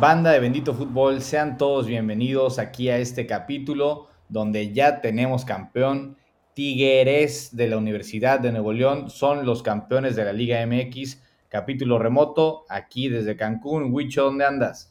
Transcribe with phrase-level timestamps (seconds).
[0.00, 6.16] Banda de Bendito Fútbol, sean todos bienvenidos aquí a este capítulo donde ya tenemos campeón.
[6.54, 11.20] Tigres de la Universidad de Nuevo León son los campeones de la Liga MX.
[11.50, 13.92] Capítulo remoto aquí desde Cancún.
[13.92, 14.90] Wicho, ¿dónde andas?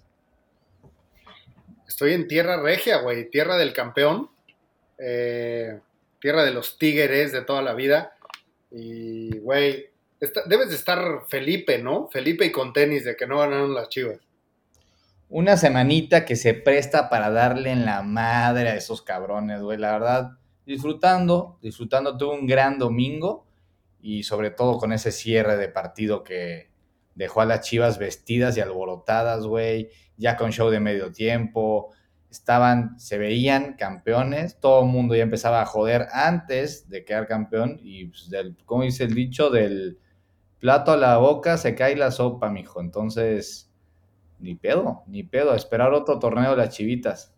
[1.88, 4.30] Estoy en tierra regia, güey, tierra del campeón,
[5.00, 5.80] eh,
[6.22, 8.14] tierra de los Tigres de toda la vida.
[8.70, 9.88] Y, güey,
[10.46, 12.10] debes de estar Felipe, ¿no?
[12.10, 14.20] Felipe y con tenis de que no ganaron las chivas
[15.30, 19.78] una semanita que se presta para darle en la madre a esos cabrones, güey.
[19.78, 20.32] La verdad,
[20.66, 22.18] disfrutando, disfrutando.
[22.18, 23.46] Tuve un gran domingo
[24.02, 26.72] y sobre todo con ese cierre de partido que
[27.14, 29.90] dejó a las chivas vestidas y alborotadas, güey.
[30.18, 31.92] Ya con show de medio tiempo.
[32.32, 34.60] Estaban, se veían campeones.
[34.60, 37.80] Todo el mundo ya empezaba a joder antes de quedar campeón.
[37.84, 40.00] Y, pues, del, como dice el dicho, del
[40.60, 42.82] plato a la boca se cae la sopa, mijo.
[42.82, 43.69] Entonces
[44.40, 47.34] ni pedo, ni pedo, esperar otro torneo de las chivitas.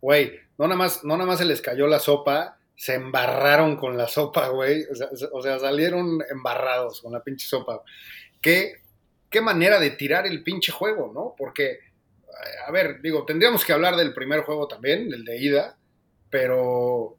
[0.00, 3.96] Güey, no nada más, no nada más se les cayó la sopa, se embarraron con
[3.96, 4.84] la sopa, güey.
[5.32, 7.82] O sea, salieron embarrados con la pinche sopa.
[8.40, 8.82] ¿Qué,
[9.28, 11.34] qué manera de tirar el pinche juego, ¿no?
[11.36, 11.78] Porque,
[12.66, 15.76] a ver, digo, tendríamos que hablar del primer juego también, del de ida,
[16.30, 17.18] pero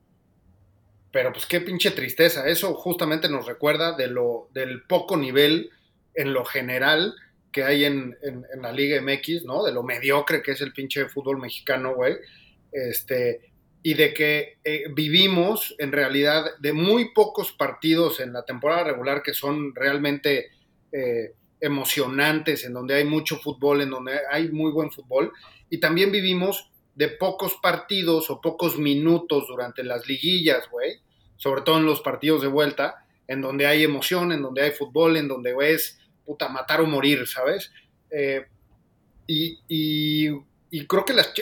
[1.12, 2.48] pero pues qué pinche tristeza.
[2.48, 5.72] Eso justamente nos recuerda de lo, del poco nivel
[6.14, 7.16] en lo general
[7.52, 8.16] que hay en,
[8.62, 9.64] la Liga MX, ¿no?
[9.64, 12.16] De lo mediocre que es el pinche fútbol mexicano, güey.
[12.72, 18.84] Este, y de que eh, vivimos en realidad de muy pocos partidos en la temporada
[18.84, 20.50] regular que son realmente
[20.92, 25.32] eh, emocionantes, en donde hay mucho fútbol, en donde hay muy buen fútbol,
[25.70, 31.00] y también vivimos de pocos partidos o pocos minutos durante las liguillas, güey,
[31.38, 35.16] sobre todo en los partidos de vuelta, en donde hay emoción, en donde hay fútbol,
[35.16, 35.99] en donde ves
[36.30, 37.72] puta, matar o morir, ¿sabes?
[38.12, 38.46] Eh,
[39.26, 40.30] y,
[40.88, 41.34] creo que las,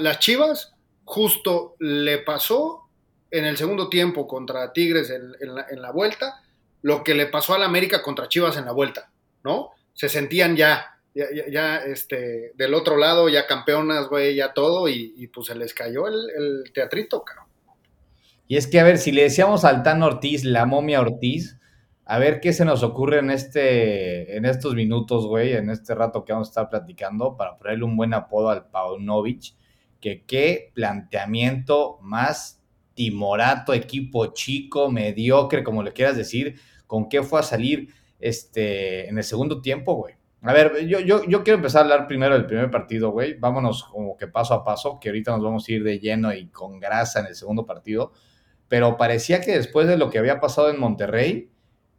[0.00, 0.72] las Chivas
[1.04, 2.88] justo le pasó
[3.30, 6.40] en el segundo tiempo contra Tigres en, la, vuelta
[6.80, 9.10] lo que le pasó al América contra Chivas en la vuelta,
[9.44, 9.72] ¿no?
[9.92, 15.48] Se sentían ya, ya, este, del otro lado, ya campeonas, güey, ya todo, y, pues
[15.48, 17.48] se les cayó el, el teatrito, cabrón.
[18.48, 21.58] Y es que, a ver, si le decíamos al Tan Ortiz, la momia Ortiz,
[22.04, 26.24] a ver qué se nos ocurre en, este, en estos minutos, güey, en este rato
[26.24, 29.54] que vamos a estar platicando, para ponerle un buen apodo al Paunovic,
[30.00, 32.60] que qué planteamiento más
[32.94, 37.88] timorato, equipo chico, mediocre, como le quieras decir, con qué fue a salir
[38.18, 40.14] este, en el segundo tiempo, güey.
[40.42, 43.34] A ver, yo, yo, yo quiero empezar a hablar primero del primer partido, güey.
[43.38, 46.48] Vámonos como que paso a paso, que ahorita nos vamos a ir de lleno y
[46.48, 48.12] con grasa en el segundo partido.
[48.66, 51.52] Pero parecía que después de lo que había pasado en Monterrey,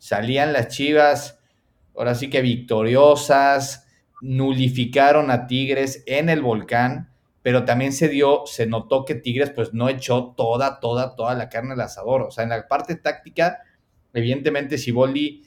[0.04, 1.40] salían las Chivas,
[1.96, 3.88] ahora sí que victoriosas,
[4.20, 9.74] nulificaron a Tigres en el volcán, pero también se dio, se notó que Tigres pues
[9.74, 12.24] no echó toda, toda, toda la carne al asador.
[12.24, 13.60] O sea, en la parte táctica,
[14.12, 15.44] evidentemente Siboldi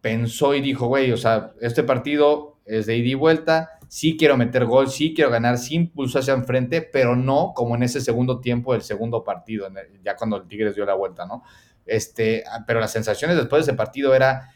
[0.00, 4.38] pensó y dijo, güey, o sea, este partido es de ida y vuelta, sí quiero
[4.38, 8.40] meter gol, sí quiero ganar, sí impulso hacia enfrente, pero no como en ese segundo
[8.40, 9.68] tiempo del segundo partido,
[10.02, 11.42] ya cuando el Tigres dio la vuelta, ¿no?
[11.86, 14.50] Este, ah, pero las sensaciones después de ese partido era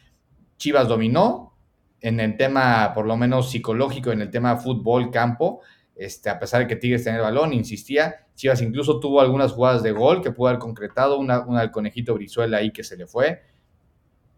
[0.56, 1.54] Chivas dominó
[2.00, 5.60] en el tema, por lo menos psicológico, en el tema fútbol, campo,
[5.94, 8.26] este, a pesar de que Tigres tenía el balón, insistía.
[8.34, 12.14] Chivas incluso tuvo algunas jugadas de gol que pudo haber concretado, una, una del conejito
[12.14, 13.42] Brizuela ahí que se le fue.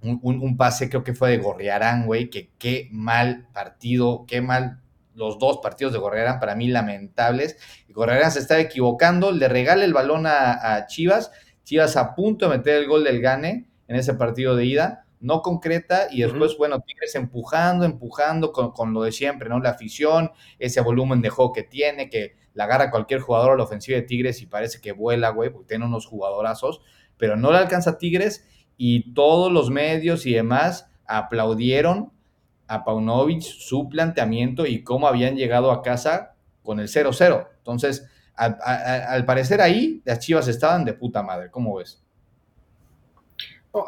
[0.00, 4.80] Un, pase creo que fue de Gorriarán, güey, que qué mal partido, qué mal
[5.14, 7.56] los dos partidos de Gorriarán, para mí lamentables.
[7.88, 11.32] Y Gorriarán se estaba equivocando, le regala el balón a Chivas
[11.68, 15.42] Chivas a punto de meter el gol del Gane en ese partido de ida, no
[15.42, 19.60] concreta y después, bueno, Tigres empujando, empujando con, lo de siempre, ¿no?
[19.60, 23.64] La afición, ese volumen de juego que tiene, que la agarra cualquier jugador a la
[23.64, 26.80] ofensiva de Tigres y parece que vuela, güey, porque tiene unos jugadorazos,
[27.18, 28.48] pero no le alcanza Tigres
[28.78, 32.12] y todos los medios y demás aplaudieron
[32.66, 37.46] a Paunovic su planteamiento y cómo habían llegado a casa con el 0-0.
[37.58, 38.08] Entonces,
[38.38, 41.50] al, parecer ahí las Chivas estaban de puta madre.
[41.50, 42.02] ¿Cómo ves?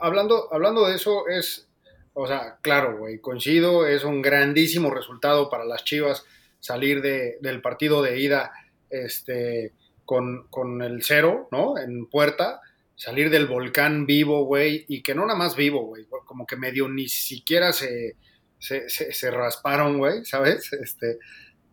[0.01, 1.69] hablando, hablando de eso, es,
[2.15, 6.25] o sea, claro, güey, coincido, es un grandísimo resultado para las Chivas
[6.61, 8.53] salir del partido de ida
[8.91, 9.73] este,
[10.05, 11.79] con, el cero, ¿no?
[11.79, 12.61] En puerta,
[12.95, 16.89] salir del volcán vivo, güey, y que no nada más vivo, güey, como que medio
[16.89, 18.17] ni siquiera se,
[18.59, 20.73] se, rasparon, güey, ¿sabes?
[20.73, 21.19] Este,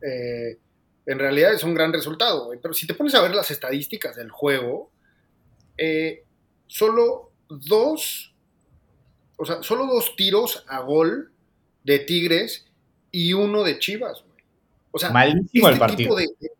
[0.01, 0.57] eh,
[1.07, 4.29] en realidad es un gran resultado, Pero si te pones a ver las estadísticas del
[4.29, 4.91] juego,
[5.77, 6.25] eh,
[6.67, 8.35] solo dos,
[9.61, 11.31] solo dos tiros a gol
[11.85, 12.65] de Tigres
[13.09, 14.25] y uno de Chivas,
[14.91, 15.97] O sea, Malísimo este el partido.
[15.97, 16.51] Tipo de,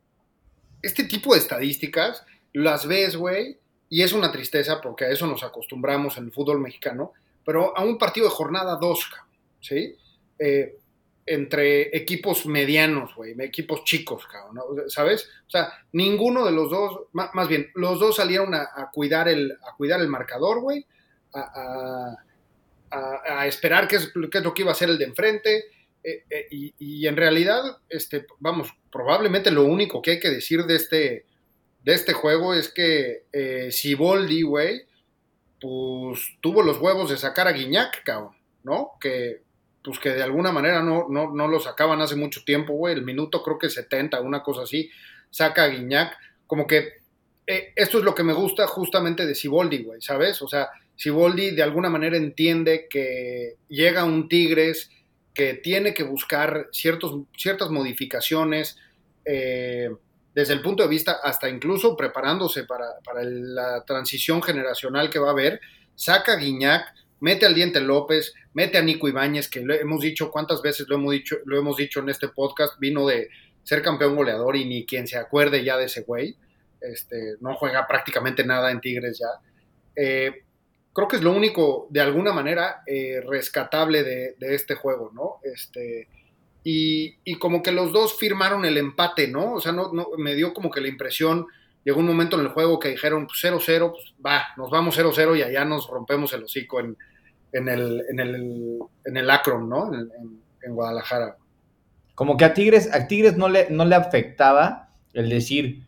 [0.82, 2.24] este tipo de estadísticas
[2.54, 3.60] las ves, güey,
[3.90, 7.12] y es una tristeza porque a eso nos acostumbramos en el fútbol mexicano,
[7.44, 9.10] pero a un partido de jornada 2,
[9.60, 9.98] ¿sí?
[10.40, 10.78] Eh,
[11.28, 15.30] entre equipos medianos, güey, equipos chicos, cabrón, ¿sabes?
[15.46, 19.76] O sea, ninguno de los dos, más, bien, los dos salieron a, cuidar, el, a
[19.76, 20.86] cuidar el marcador, güey,
[21.34, 22.16] a,
[23.46, 25.66] esperar qué es, qué es, lo que iba a hacer el de enfrente,
[26.04, 26.48] eh, eh,
[26.80, 31.26] y, en realidad, este, vamos, probablemente lo único que hay que decir de este,
[31.84, 34.84] de este juego es que eh, Siboldi, güey,
[35.60, 38.92] pues tuvo los huevos de sacar a Guiñac, cabrón, ¿no?
[39.02, 39.42] Que
[39.88, 43.06] pues que de alguna manera no, no, no lo sacaban hace mucho tiempo, güey, el
[43.06, 44.90] minuto creo que 70, una cosa así,
[45.30, 46.14] saca a Guiñac,
[46.46, 46.90] como que
[47.48, 50.42] eh, esto es lo que me gusta justamente de Siboldi, güey, ¿sabes?
[50.42, 50.68] O sea,
[50.98, 54.92] Siboldi de alguna manera entiende que llega un Tigres
[55.34, 58.78] que tiene que buscar ciertos, ciertas modificaciones
[59.24, 59.90] eh,
[60.36, 65.30] desde el punto de vista, hasta incluso preparándose para, para la transición generacional que va
[65.30, 65.62] a haber,
[65.96, 70.32] saca a Guiñac, mete al Diente López, mete a Nico Ibáñez, que lo hemos dicho,
[70.32, 73.30] cuántas veces lo hemos dicho, lo hemos dicho en este podcast, vino de
[73.62, 76.36] ser campeón goleador y ni quien se acuerde ya de ese güey.
[76.82, 79.28] Este, no juega prácticamente nada en Tigres ya.
[79.96, 80.42] Eh,
[80.92, 85.36] creo que es lo único, de alguna manera, eh, rescatable de, este juego, ¿no?
[85.44, 86.08] Este,
[86.64, 89.54] y, como que los dos firmaron el empate, ¿no?
[89.54, 91.46] O sea, no, me dio como que la impresión
[91.86, 95.38] llegó un momento en el juego que dijeron 0-0, pues, pues va, nos vamos 0-0
[95.38, 96.98] y allá nos rompemos el hocico en,
[97.52, 99.94] en, el, en, el, en el Akron, ¿no?
[99.94, 100.10] En,
[100.62, 101.38] en, Guadalajara.
[102.14, 105.88] Como que a Tigres, a Tigres no le, no le afectaba el decir,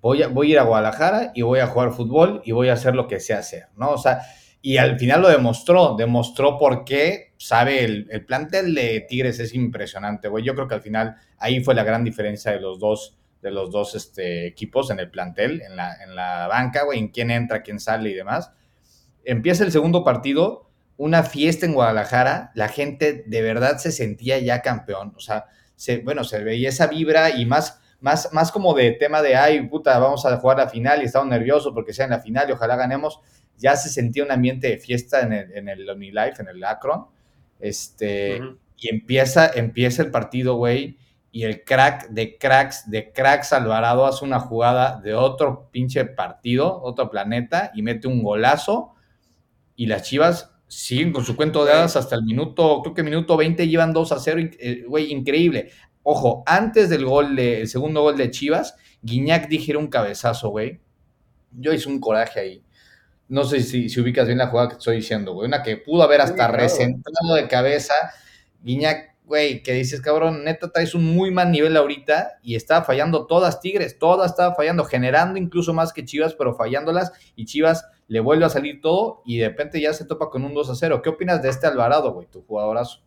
[0.00, 2.72] voy a, voy a ir a Guadalajara y voy a jugar fútbol y voy a
[2.72, 3.90] hacer lo que sé hacer, ¿no?
[3.90, 4.22] O sea,
[4.62, 9.54] y al final lo demostró, demostró por qué, sabe, el, el plantel de Tigres es
[9.54, 10.42] impresionante, güey.
[10.42, 13.70] Yo creo que al final ahí fue la gran diferencia de los dos de los
[13.70, 17.62] dos este, equipos en el plantel, en la, en la banca, güey, en quién entra,
[17.62, 18.50] quién sale y demás.
[19.24, 20.67] Empieza el segundo partido,
[20.98, 25.46] una fiesta en Guadalajara, la gente de verdad se sentía ya campeón, o sea,
[25.76, 29.62] se, bueno, se veía esa vibra y más, más, más como de tema de, ay,
[29.68, 32.52] puta, vamos a jugar la final y estamos nerviosos porque sea en la final y
[32.52, 33.20] ojalá ganemos,
[33.56, 37.06] ya se sentía un ambiente de fiesta en el, en el OmniLife, en el Akron,
[37.60, 38.40] este,
[38.76, 40.98] y empieza, empieza el partido, güey,
[41.30, 46.82] y el crack de cracks, de cracks Alvarado hace una jugada de otro pinche partido,
[46.82, 48.94] otro planeta, y mete un golazo,
[49.76, 53.36] y las Chivas siguen con su cuento de hadas hasta el minuto, creo que minuto
[53.36, 55.70] 20 llevan 2 a 0, eh, güey, increíble.
[56.02, 60.80] Ojo, antes del gol, de, el segundo gol de Chivas, Guiñac dijera un cabezazo, güey.
[61.52, 62.62] Yo hice un coraje ahí.
[63.28, 65.48] No sé si, si ubicas bien la jugada que estoy diciendo, güey.
[65.48, 67.94] Una que pudo haber hasta recentrado de cabeza.
[68.62, 73.26] Guiñac güey, que dices, cabrón, neta traes un muy mal nivel ahorita y estaba fallando
[73.26, 78.20] todas Tigres, todas estaba fallando, generando incluso más que Chivas, pero fallándolas y Chivas le
[78.20, 81.02] vuelve a salir todo y de repente ya se topa con un 2 a 0.
[81.02, 83.02] ¿Qué opinas de este Alvarado, güey, tu jugadorazo?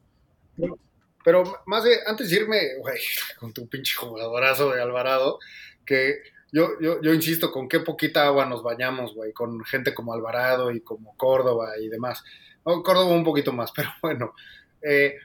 [1.23, 2.99] Pero más de, antes de irme, güey,
[3.39, 5.39] con tu pinche jugadorazo de Alvarado,
[5.85, 6.21] que
[6.51, 10.71] yo, yo, yo insisto, con qué poquita agua nos bañamos, güey, con gente como Alvarado
[10.71, 12.23] y como Córdoba y demás.
[12.63, 14.33] Córdoba un poquito más, pero bueno.
[14.81, 15.15] Eh,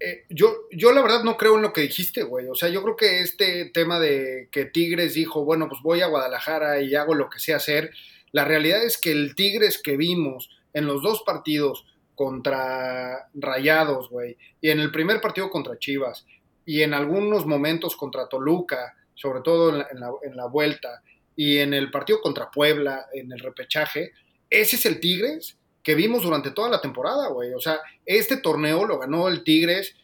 [0.00, 2.46] eh, yo, yo la verdad no creo en lo que dijiste, güey.
[2.48, 6.06] O sea, yo creo que este tema de que Tigres dijo, bueno, pues voy a
[6.06, 7.90] Guadalajara y hago lo que sé hacer,
[8.34, 11.86] la realidad es que el Tigres que vimos en los dos partidos
[12.16, 16.26] contra Rayados, güey, y en el primer partido contra Chivas,
[16.66, 21.00] y en algunos momentos contra Toluca, sobre todo en la, vuelta,
[21.36, 24.10] y en el partido contra Puebla, en el repechaje,
[24.50, 27.54] ese es el Tigres que vimos durante toda la temporada, güey.
[27.54, 29.94] O sea, este torneo lo ganó el Tigres,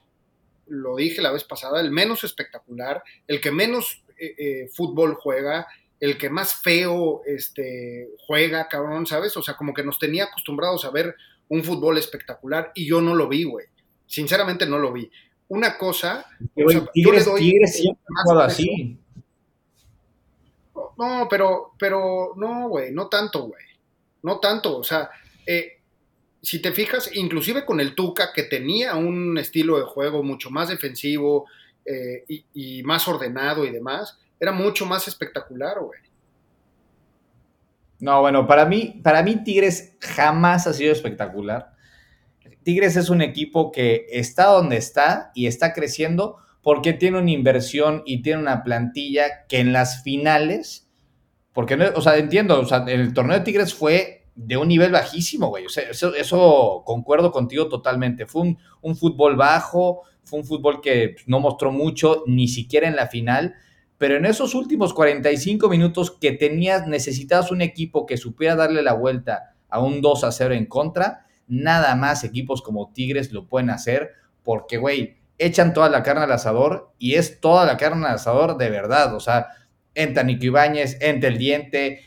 [0.69, 5.67] lo dije la vez pasada, el menos espectacular, el que menos eh, eh, fútbol juega,
[6.01, 9.37] el que más feo este, juega, cabrón, ¿sabes?
[9.37, 11.15] O sea, como que nos tenía acostumbrados a ver
[11.49, 13.67] un fútbol espectacular y yo no lo vi, güey.
[14.07, 15.11] Sinceramente no lo vi.
[15.49, 16.27] Una cosa...
[16.93, 18.05] tigres, tigres siempre
[18.43, 18.99] así.
[20.97, 23.65] No, pero, pero, no, güey, no tanto, güey.
[24.23, 25.11] No tanto, o sea,
[25.47, 25.81] eh,
[26.43, 30.69] si te fijas, inclusive con el Tuca, que tenía un estilo de juego mucho más
[30.69, 31.47] defensivo
[31.85, 36.01] eh, y, más ordenado y demás, era mucho más espectacular, güey.
[38.01, 41.75] No, bueno, para mí, para mí Tigres jamás ha sido espectacular.
[42.63, 48.03] Tigres es un equipo que está donde está y está creciendo porque tiene una inversión
[48.07, 50.89] y tiene una plantilla que en las finales,
[51.53, 54.93] porque no, o sea, entiendo, o sea, el torneo de Tigres fue de un nivel
[54.93, 55.67] bajísimo, güey.
[55.67, 58.27] O sea, eso, concuerdo contigo totalmente.
[58.27, 62.97] Fue un, un, fútbol bajo, fue un fútbol que no mostró mucho, ni siquiera en
[62.97, 63.55] la final.
[64.01, 68.95] Pero en esos últimos 45 minutos que tenías, necesitabas un equipo que supiera darle la
[68.95, 73.69] vuelta a un 2 a 0 en contra, nada más equipos como Tigres lo pueden
[73.69, 78.15] hacer, porque, güey, echan toda la carne al asador y es toda la carne al
[78.15, 79.15] asador de verdad.
[79.15, 79.49] O sea,
[79.95, 82.01] entra Nico Ibáñez, entra el diente,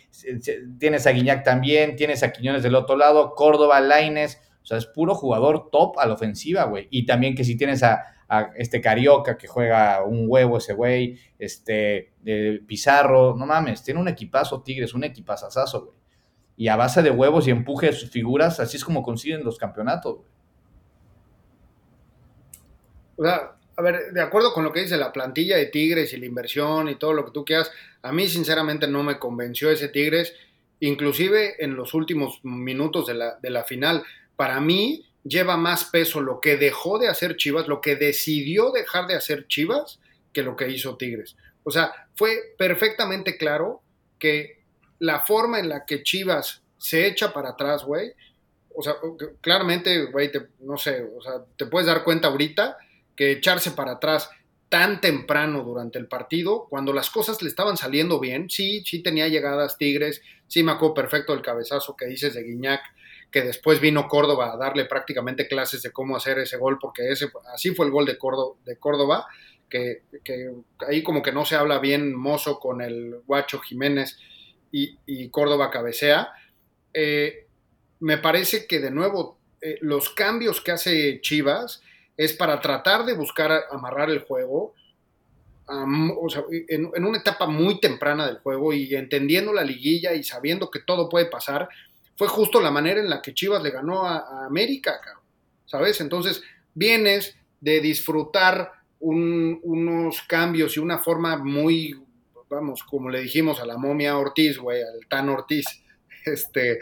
[0.79, 4.87] tienes a Guiñac también, tienes a Quiñones del otro lado, Córdoba, Laines, o sea, es
[4.87, 6.87] puro jugador top a la ofensiva, güey.
[6.89, 8.03] Y también que si tienes a,
[8.55, 12.13] este Carioca que juega un huevo ese güey, este
[12.65, 15.97] Pizarro, no mames, tiene un equipazo Tigres, un equipazazazo, güey.
[16.55, 19.57] Y a base de huevos y empuje de sus figuras, así es como consiguen los
[19.57, 20.27] campeonatos, güey.
[23.15, 26.17] O sea, a ver, de acuerdo con lo que dice la plantilla de Tigres y
[26.17, 29.89] la inversión y todo lo que tú quieras, a mí sinceramente no me convenció ese
[29.89, 30.33] Tigres,
[30.79, 34.03] inclusive en los últimos minutos de la, de la final.
[34.35, 39.07] Para mí lleva más peso lo que dejó de hacer Chivas, lo que decidió dejar
[39.07, 39.99] de hacer Chivas,
[40.31, 41.35] que lo que hizo Tigres.
[41.63, 43.81] O sea, fue perfectamente claro
[44.19, 44.63] que
[44.99, 48.13] la forma en la que Chivas se echa para atrás, güey,
[48.75, 48.95] o sea,
[49.41, 52.77] claramente, güey, no sé, o sea, te puedes dar cuenta ahorita
[53.15, 54.29] que echarse para atrás
[54.69, 59.27] tan temprano durante el partido, cuando las cosas le estaban saliendo bien, sí, sí tenía
[59.27, 62.81] llegadas Tigres, sí me acuerdo perfecto el cabezazo que dices de Guiñac,
[63.33, 67.29] que después vino Córdoba a darle prácticamente clases de cómo hacer ese gol, porque ese,
[67.53, 69.27] así fue el gol de Córdoba,
[69.69, 70.03] que,
[70.87, 74.19] ahí como que no se habla bien mozo con el guacho Jiménez
[74.71, 76.31] y, Córdoba cabecea.
[76.93, 77.47] Eh,
[77.99, 81.81] me parece que de nuevo eh, los cambios que hace Chivas,
[82.15, 84.75] es para tratar de buscar amarrar el juego
[86.67, 91.09] en, una etapa muy temprana del juego y entendiendo la liguilla y sabiendo que todo
[91.09, 91.69] puede pasar,
[92.23, 95.01] fue justo la manera en la que Chivas le ganó a, América,
[95.65, 95.99] ¿sabes?
[95.99, 96.41] Entonces,
[96.73, 102.01] vienes de disfrutar unos cambios y una forma muy,
[102.47, 105.65] vamos, como le dijimos a la momia Ortiz, güey, al Tan Ortiz,
[106.25, 106.79] este,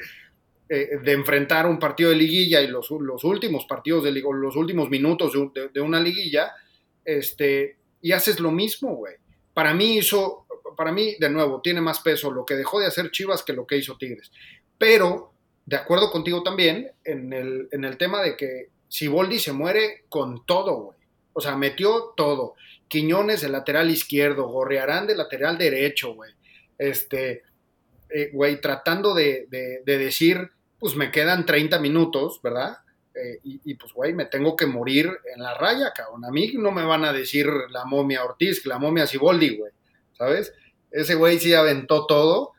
[0.70, 5.34] eh, de enfrentar un partido de liguilla y los, últimos partidos de los últimos minutos
[5.74, 6.52] de, una liguilla,
[7.04, 9.16] este, y haces lo mismo, güey.
[9.56, 10.46] Para mí hizo,
[10.78, 13.66] para mí, de nuevo, tiene más peso lo que dejó de hacer Chivas que lo
[13.66, 14.32] que hizo Tigres.
[14.82, 15.31] Pero,
[15.72, 20.04] de acuerdo contigo también, en el, en el tema de que si Boldi se muere
[20.08, 21.00] con todo, güey.
[21.34, 22.54] O sea, metió todo.
[22.88, 26.32] Quiñones de lateral izquierdo, Gorrearán de lateral derecho, güey.
[26.78, 27.42] Este,
[28.10, 30.52] eh, güey, tratando de, de decir
[30.82, 32.80] pues me quedan 30 minutos, ¿verdad?
[33.14, 36.26] Eh, y, pues, güey, me tengo que morir en la raya, cabrón.
[36.26, 39.72] A mí no me van a decir la momia Ortiz, la momia Siboldi, güey,
[40.18, 40.52] ¿sabes?
[40.90, 42.54] Ese güey sí aventó todo.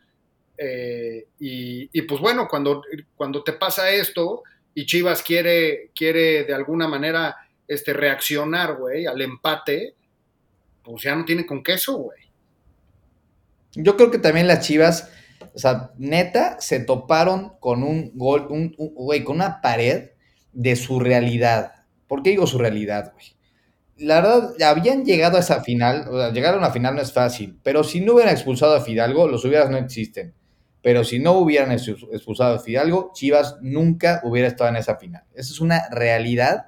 [0.56, 2.82] Eh, y, pues bueno, cuando,
[3.16, 4.42] cuando te pasa esto
[4.74, 9.94] y Chivas quiere, quiere de alguna manera este, reaccionar, güey, al empate,
[10.82, 12.20] pues ya no tiene con queso, güey.
[13.74, 15.10] Yo creo que también las Chivas
[15.54, 20.10] o sea, neta, se toparon con un gol, un, güey, con una pared
[20.52, 21.72] de su realidad.
[22.06, 23.26] ¿Por qué digo su realidad, güey?
[23.98, 27.12] La verdad, habían llegado a esa final, o sea, llegar a una final no es
[27.12, 30.34] fácil, pero si no hubieran expulsado a Fidalgo, los hubieras no existen.
[30.82, 35.22] Pero si no hubieran expulsado a Fidalgo, Chivas nunca hubiera estado en esa final.
[35.32, 36.66] Esa es una realidad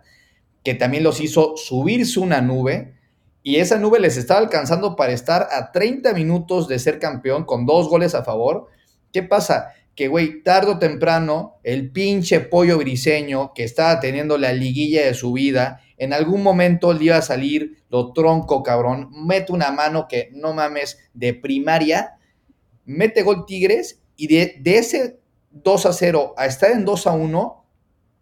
[0.63, 2.95] que también los hizo subirse una nube
[3.43, 7.67] y esa nube les estaba alcanzando para estar a 30 minutos de ser campeón con
[7.67, 8.69] dos goles a favor.
[9.13, 9.73] ¿Qué pasa?
[9.95, 15.13] Que, güey, tarde o temprano, el pinche pollo briseño que estaba teniendo la liguilla de
[15.13, 19.11] su vida, en algún momento le iba a salir lo tronco, cabrón.
[19.27, 22.17] Mete una mano que no mames de primaria,
[22.87, 27.13] mete gol Tigres y de, de ese 2 a 0 a estar en 2 a
[27.13, 27.67] 1,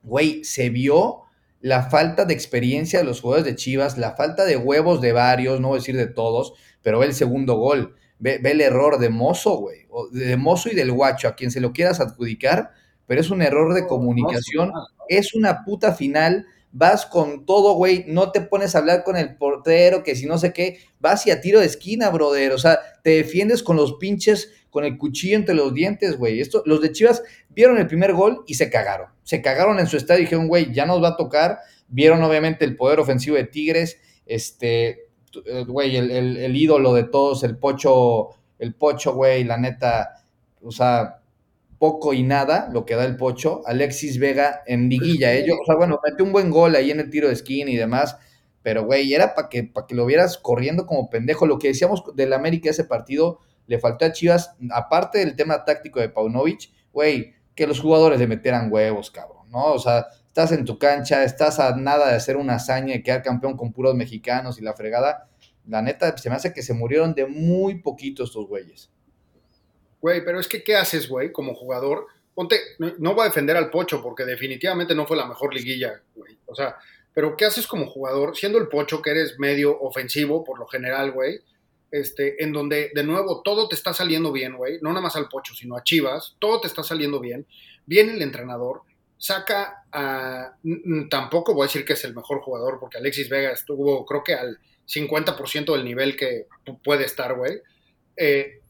[0.03, 1.23] güey, se vio
[1.61, 5.61] la falta de experiencia de los jugadores de Chivas, la falta de huevos de varios,
[5.61, 9.09] no voy a decir de todos, pero ve el segundo gol, ve, el error de
[9.09, 12.73] Mozo, güey, de Mozo y del Guacho, a quien se lo quieras adjudicar,
[13.07, 14.73] pero es un error de comunicación,
[15.09, 19.37] es una puta final, vas con todo, güey, no te pones a hablar con el
[19.37, 22.81] portero, que si no sé qué, vas y a tiro de esquina, brother, o sea,
[23.05, 26.41] te defiendes con los pinches con el cuchillo entre los dientes, güey.
[26.41, 29.09] Esto, los de Chivas vieron el primer gol y se cagaron.
[29.23, 31.59] Se cagaron en su estadio y dijeron, güey, ya nos va a tocar.
[31.89, 35.09] Vieron obviamente el poder ofensivo de Tigres, este,
[35.45, 40.25] eh, güey, el, ídolo de todos, el pocho, el pocho, güey, la neta,
[40.63, 41.21] o sea,
[41.79, 43.61] poco y nada lo que da el pocho.
[43.67, 45.61] Alexis Vega en liguilla, ellos, ¿eh?
[45.61, 48.17] o sea, bueno, metió un buen gol ahí en el tiro de esquina y demás,
[48.63, 51.45] pero güey, era para que, para que lo vieras corriendo como pendejo.
[51.45, 53.41] Lo que decíamos del América ese partido,
[53.73, 58.27] le faltó a Chivas, aparte del tema táctico de Paunovic, güey, que los jugadores le
[58.27, 59.73] metieran huevos, cabrón, ¿no?
[59.73, 63.23] O sea, estás en tu cancha, estás a nada de hacer una hazaña y quedar
[63.23, 65.31] campeón con puros mexicanos y la fregada.
[65.67, 68.91] La neta, se me hace que se murieron de muy poquitos estos güeyes.
[70.03, 72.09] Güey, pero es que, ¿qué haces, güey, como jugador?
[72.35, 76.39] Ponte, no, voy a defender al Pocho porque definitivamente no fue la mejor liguilla, güey.
[76.45, 76.77] O sea,
[77.15, 78.37] pero ¿qué haces como jugador?
[78.37, 81.41] Siendo el Pocho, que eres medio ofensivo por lo general, güey,
[81.93, 85.29] este, en donde de nuevo todo te está saliendo bien, güey, no nada más al
[85.29, 87.47] Pocho, sino a Chivas, todo te está saliendo bien,
[87.87, 88.83] viene el entrenador,
[89.19, 90.57] saca a,
[91.11, 94.35] tampoco voy a decir que es el mejor jugador, porque Alexis Vega estuvo creo que
[94.35, 94.59] al
[94.89, 96.47] 50% del nivel que
[96.83, 97.61] puede estar, güey,
[98.17, 98.61] eh,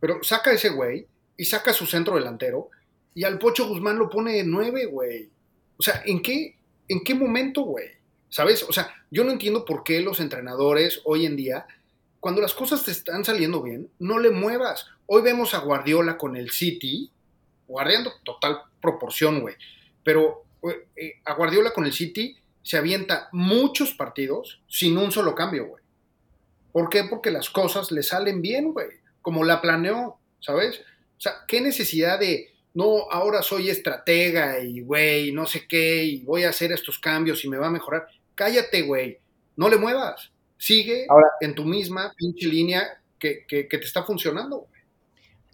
[0.00, 1.06] pero saca a ese güey
[1.36, 2.70] y saca a su centro delantero
[3.14, 5.28] y al Pocho Guzmán lo pone de nueve, güey.
[5.76, 6.56] O sea, ¿en qué,
[6.88, 7.88] ¿en qué momento, güey?
[8.28, 8.62] ¿Sabes?
[8.62, 11.66] O sea, yo no entiendo por qué los entrenadores hoy en día
[12.20, 14.86] cuando las cosas te están saliendo bien, no le muevas.
[15.06, 17.10] Hoy vemos a Guardiola con el City,
[17.66, 19.56] guardando total proporción, güey.
[20.04, 20.44] Pero
[20.96, 25.82] eh, a Guardiola con el City se avienta muchos partidos sin un solo cambio, güey.
[26.72, 27.04] ¿Por qué?
[27.04, 28.88] Porque las cosas le salen bien, güey.
[29.22, 30.80] Como la planeó, ¿sabes?
[31.16, 36.20] O sea, ¿qué necesidad de, no, ahora soy estratega y, güey, no sé qué, y
[36.20, 38.06] voy a hacer estos cambios y me va a mejorar?
[38.34, 39.18] Cállate, güey.
[39.56, 40.30] No le muevas.
[40.60, 41.06] Sigue
[41.40, 42.82] en tu misma pinche línea
[43.18, 44.68] que, te está funcionando,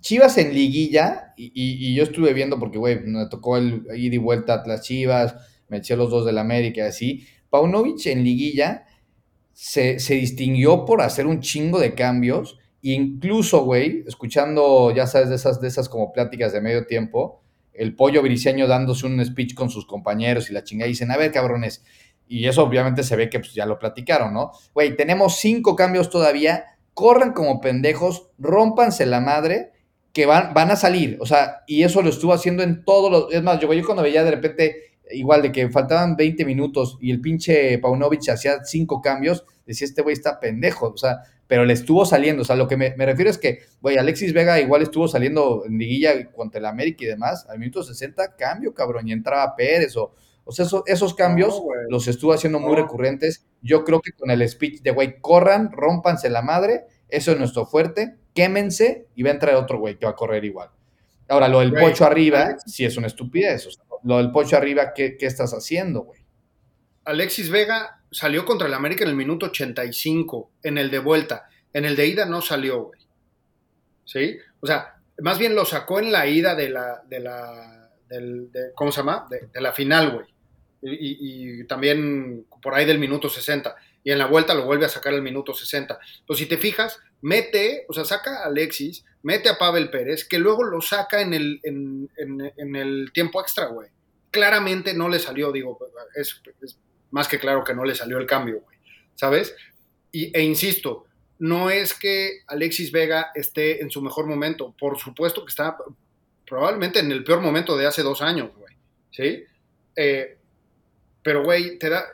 [0.01, 4.55] Chivas en liguilla, y, yo estuve viendo porque, güey, me tocó el ir y vuelta
[4.55, 5.37] a las Chivas,
[5.69, 7.27] me eché los dos del América y así.
[7.51, 8.85] Paunovic en liguilla
[9.53, 15.37] se, distinguió por hacer un chingo de cambios, e incluso, güey, escuchando, ya sabes, de
[15.37, 19.71] esas, de esas como pláticas de medio tiempo, el pollo briseño dándose un speech con
[19.71, 21.85] sus compañeros y la chingada, y dicen, a ver, cabrones,
[22.28, 24.52] y eso obviamente se ve que pues, ya lo platicaron, ¿no?
[24.75, 26.64] Güey, tenemos cinco cambios todavía,
[26.95, 29.73] corran como pendejos, rompanse la madre,
[30.12, 33.35] que van, van a salir, o sea, y eso lo estuvo haciendo en todos los,
[33.35, 37.11] es más, yo, yo cuando veía de repente, igual de que faltaban 20 minutos y
[37.11, 41.74] el pinche Paunovic hacía cinco cambios, decía, este güey está pendejo, o sea, pero le
[41.74, 44.83] estuvo saliendo, o sea, lo que me, me refiero es que, güey, Alexis Vega igual
[44.83, 49.12] estuvo saliendo en liguilla contra el América y demás, al minuto 60, cambio, cabrón, y
[49.12, 50.14] entraba Pérez o
[50.48, 53.44] o sea, esos cambios los estuvo haciendo muy recurrentes.
[53.62, 57.66] Yo creo que con el speech de, güey, corran, rompanse la madre, eso es nuestro
[57.66, 60.70] fuerte, quémense y va a entrar otro güey que va a correr igual.
[61.28, 63.66] Ahora, lo del pocho arriba, sí es una estupidez.
[64.04, 66.20] lo del pocho arriba, ¿qué, ¿qué, estás haciendo, güey?
[67.04, 71.48] Alexis Vega salió contra el América en el minuto 85, en el de vuelta.
[71.72, 73.00] En el de ida no salió, güey.
[74.04, 74.38] ¿Sí?
[74.61, 78.72] O sea, más bien lo sacó en la ida de la, de la, del, de,
[78.76, 79.26] ¿cómo se llama?
[79.28, 80.36] de la final, güey
[80.92, 83.75] y, también por ahí del minuto 60.
[84.05, 85.99] Y en la vuelta lo vuelve a sacar el minuto 60.
[86.27, 90.38] Pues si te fijas, mete, o sea, saca a Alexis, mete a Pavel Pérez, que
[90.38, 93.88] luego lo saca en el, en, el tiempo extra, güey.
[94.31, 95.79] Claramente no le salió, digo,
[96.14, 96.40] es,
[97.11, 98.79] más que claro que no le salió el cambio, güey.
[99.14, 99.57] ¿Sabes?
[100.12, 101.07] Y, e insisto,
[101.38, 104.75] no es que Alexis Vega esté en su mejor momento.
[104.79, 105.77] Por supuesto que está
[106.46, 108.75] probablemente en el peor momento de hace dos años, güey.
[109.11, 109.44] ¿Sí?
[109.96, 110.36] Eh,
[111.27, 112.07] pero, güey, te da.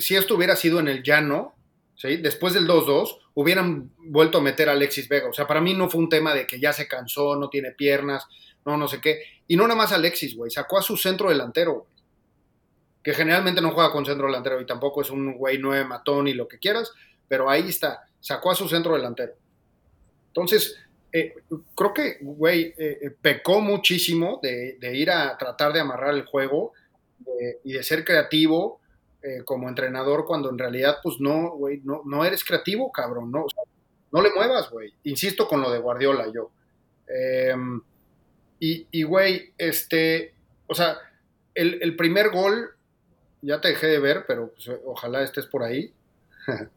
[0.00, 1.54] Si esto hubiera sido en el llano,
[2.02, 5.28] después del 2-2, hubieran vuelto a meter a Alexis Vega.
[5.28, 7.70] O sea, para mí no fue un tema de que ya se cansó, no tiene
[7.70, 8.26] piernas,
[8.66, 9.22] no, no sé qué.
[9.46, 10.50] Y no nada más Alexis, güey.
[10.50, 11.86] Sacó a su centro delantero,
[13.04, 16.34] Que generalmente no juega con centro delantero y tampoco es un güey nueve matón y
[16.34, 16.92] lo que quieras,
[17.28, 18.00] pero ahí está.
[18.18, 19.34] Sacó a su centro delantero.
[20.26, 20.76] Entonces,
[21.12, 21.34] eh,
[21.76, 26.72] creo que, güey, eh, eh, pecó muchísimo de, ir a tratar de amarrar el juego
[27.64, 28.80] y de ser creativo
[29.22, 33.44] eh, como entrenador cuando en realidad, pues no, güey, no, no eres creativo, cabrón, no,
[34.12, 34.94] no le muevas, güey.
[35.04, 36.50] Insisto con lo de Guardiola, yo.
[37.06, 37.82] Em,
[38.60, 40.34] y, güey, este,
[40.66, 40.96] o sea,
[41.54, 42.70] el, primer gol,
[43.42, 45.92] ya te dejé de ver, pero pues, ojalá estés por ahí.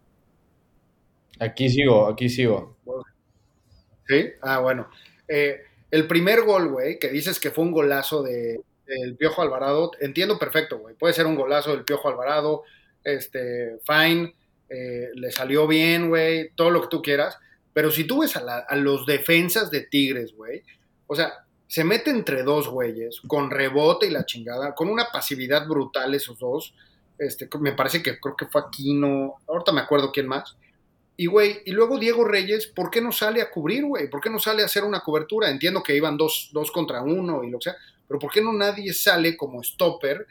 [1.39, 2.75] aquí sigo, aquí sigo.
[4.08, 4.32] ¿Sí?
[4.41, 4.89] Ah, bueno.
[5.29, 9.91] Eh, el primer gol, güey, que dices que fue un golazo de, el Piojo Alvarado,
[10.00, 10.96] entiendo perfecto, güey.
[10.96, 12.63] Puede ser un golazo del Piojo Alvarado,
[13.04, 14.34] este, fine,
[14.69, 17.38] eh, le salió bien, güey, todo lo que tú quieras.
[17.74, 20.63] Pero si tú ves a, los defensas de Tigres, güey,
[21.08, 25.67] o sea, se mete entre dos güeyes, con rebote y la chingada, con una pasividad
[25.67, 26.76] brutal esos dos.
[27.17, 30.56] Este, me parece que creo que fue Aquino, ahorita me acuerdo quién más.
[31.15, 34.10] Y, güey, y luego Diego Reyes, ¿por qué no sale a cubrir, güey?
[34.10, 35.50] ¿Por qué no sale a hacer una cobertura?
[35.50, 38.54] Entiendo que iban dos, dos contra uno y lo que sea, pero ¿por qué no
[38.54, 40.26] nadie sale como stopper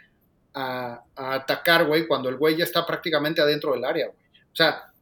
[0.55, 4.19] a, atacar, güey, cuando el güey ya está prácticamente adentro del área, güey?
[4.53, 4.93] O sea,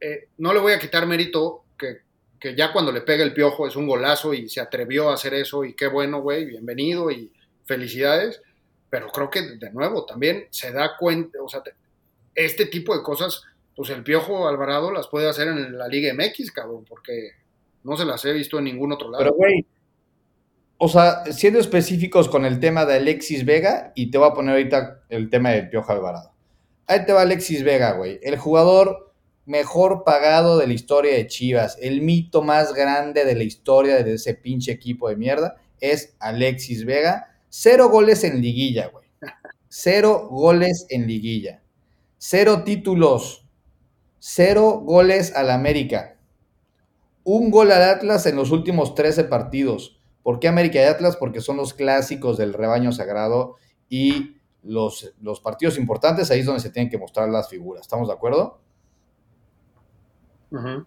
[0.00, 3.68] eh, no le voy a quitar mérito que que ya cuando le pega el piojo
[3.68, 7.30] es un golazo y se atrevió a hacer eso y qué bueno, güey, bienvenido y
[7.66, 8.40] felicidades.
[8.88, 11.62] Pero creo que de nuevo también se da cuenta, o sea,
[12.34, 13.42] este tipo de cosas,
[13.76, 17.32] pues el piojo Alvarado las puede hacer en la Liga MX, cabrón, porque
[17.84, 19.22] no se las he visto en ningún otro lado.
[19.22, 19.66] Pero, güey,
[20.82, 24.54] o sea, siendo específicos con el tema de Alexis Vega, y te voy a poner
[24.54, 26.32] ahorita el tema del Piojo Alvarado.
[26.86, 28.18] Ahí te va Alexis Vega, güey.
[28.22, 29.12] El jugador
[29.44, 34.14] mejor pagado de la historia de Chivas, el mito más grande de la historia de
[34.14, 37.36] ese pinche equipo de mierda, es Alexis Vega.
[37.50, 39.04] Cero goles en liguilla, güey.
[39.68, 41.60] Cero goles en liguilla.
[42.16, 43.46] Cero títulos.
[44.18, 46.16] Cero goles al América.
[47.22, 49.99] Un gol al Atlas en los últimos 13 partidos.
[50.22, 51.16] ¿Por qué América y Atlas?
[51.16, 53.56] Porque son los clásicos del rebaño sagrado
[53.88, 57.82] y los, los partidos importantes, ahí es donde se tienen que mostrar las figuras.
[57.82, 58.60] ¿Estamos de acuerdo?
[60.50, 60.86] Un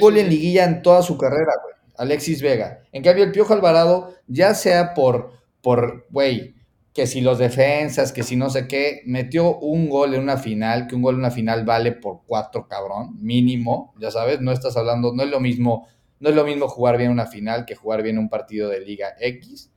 [0.00, 1.74] gol en liguilla en toda su carrera, güey.
[1.98, 2.82] Alexis Vega.
[2.92, 6.55] En cambio, el Piojo Alvarado, ya sea por, por, güey,
[6.96, 10.86] que si los defensas, que si no sé qué, metió un gol en una final,
[10.86, 14.78] que un gol en una final vale por cuatro, cabrón, mínimo, ya sabes, no estás
[14.78, 15.86] hablando, no es lo mismo,
[16.20, 19.08] no es lo mismo jugar bien una final que jugar bien un partido de Liga
[19.20, 19.70] X.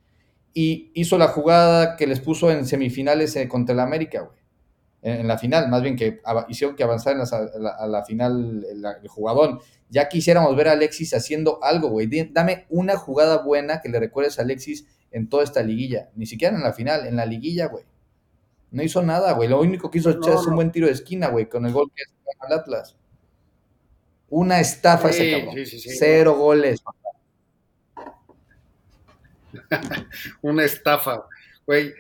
[0.53, 4.39] Y hizo la jugada que les puso en semifinales eh, contra el América, güey
[5.01, 9.61] en, la final, más bien que hicieron que avanzara a la, final el, jugador.
[9.89, 12.07] Ya quisiéramos ver a Alexis haciendo algo, güey.
[12.31, 16.09] Dame una jugada buena que le recuerdes a Alexis en toda esta liguilla.
[16.15, 17.85] Ni siquiera en la final, en la liguilla, güey.
[18.71, 19.49] No hizo nada, güey.
[19.49, 22.03] Lo único que hizo es un buen tiro de esquina, güey, con el gol que
[22.03, 22.95] es al Atlas.
[24.29, 25.55] Una estafa ese cabrón.
[25.65, 26.83] Cero goles.
[30.41, 31.25] una estafa,
[31.65, 31.93] güey.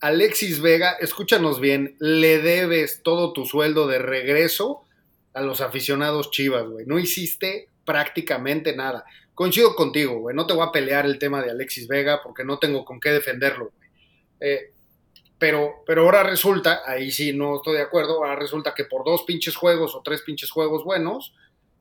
[0.00, 4.84] Alexis Vega, escúchanos bien, le debes todo tu sueldo de regreso
[5.32, 6.86] a los aficionados chivas, güey.
[6.86, 9.04] No hiciste prácticamente nada.
[9.36, 10.34] Coincido contigo, güey.
[10.34, 13.10] No te voy a pelear el tema de Alexis Vega porque no tengo con qué
[13.10, 13.90] defenderlo, güey.
[14.40, 14.72] Eh,
[15.38, 19.24] pero, pero ahora resulta, ahí sí no estoy de acuerdo, ahora resulta que por dos
[19.24, 21.34] pinches juegos o tres pinches juegos buenos,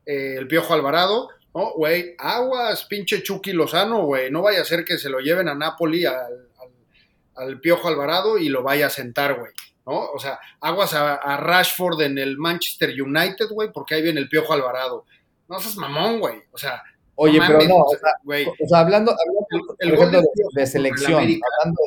[0.06, 4.30] eh, el Piojo Alvarado, no, güey, aguas, pinche Chucky Lozano, güey.
[4.30, 8.64] No vaya a ser que se lo lleven a Napoli al, Piojo Alvarado y lo
[8.64, 9.54] vaya a sentar, güey.
[9.86, 10.12] ¿No?
[10.12, 14.52] O sea, aguas a, Rashford en el Manchester United, güey, porque ahí viene el Piojo
[14.52, 15.06] Alvarado.
[15.48, 16.42] No seas mamón, güey.
[16.52, 16.84] O sea,
[17.16, 18.46] Oye, pero no, o sea, güey.
[18.46, 21.82] O sea, hablando, hablando el, de, selección, hablando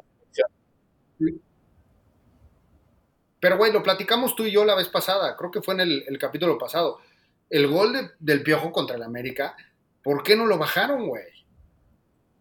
[1.20, 1.34] de
[3.40, 6.18] Pero, güey, lo platicamos tú y yo la vez pasada, creo que fue en el,
[6.18, 6.98] capítulo pasado.
[7.50, 9.54] El gol del Piojo contra el América,
[10.02, 11.24] ¿por qué no lo bajaron, güey?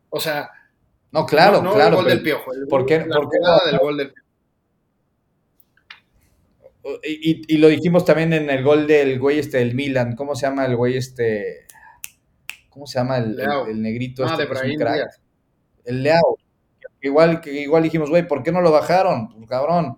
[0.09, 0.49] O sea,
[1.11, 1.89] no, claro, claro.
[1.89, 2.51] El gol del piojo.
[2.69, 4.27] ¿Por qué, del gol del piojo.
[7.03, 10.15] Y, y, lo dijimos también en el gol del güey este del Milan.
[10.15, 11.66] ¿Cómo se llama el güey este?
[12.77, 14.43] ¿Cómo se llama el, el, negrito ah, este?
[14.43, 15.09] De crack?
[15.83, 16.37] El Leao.
[17.01, 19.29] Igual, que igual dijimos, güey, ¿por qué no lo bajaron?
[19.33, 19.97] Pues, cabrón.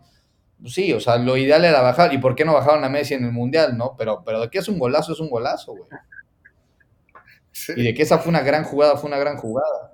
[0.62, 2.14] Pues sí, o sea, lo ideal era bajar.
[2.14, 3.96] ¿Y por qué no bajaron a Messi en el Mundial, no?
[3.98, 5.90] Pero, pero de que es un golazo, es un golazo, güey.
[7.76, 9.92] Y de que esa fue una gran jugada, fue una gran jugada.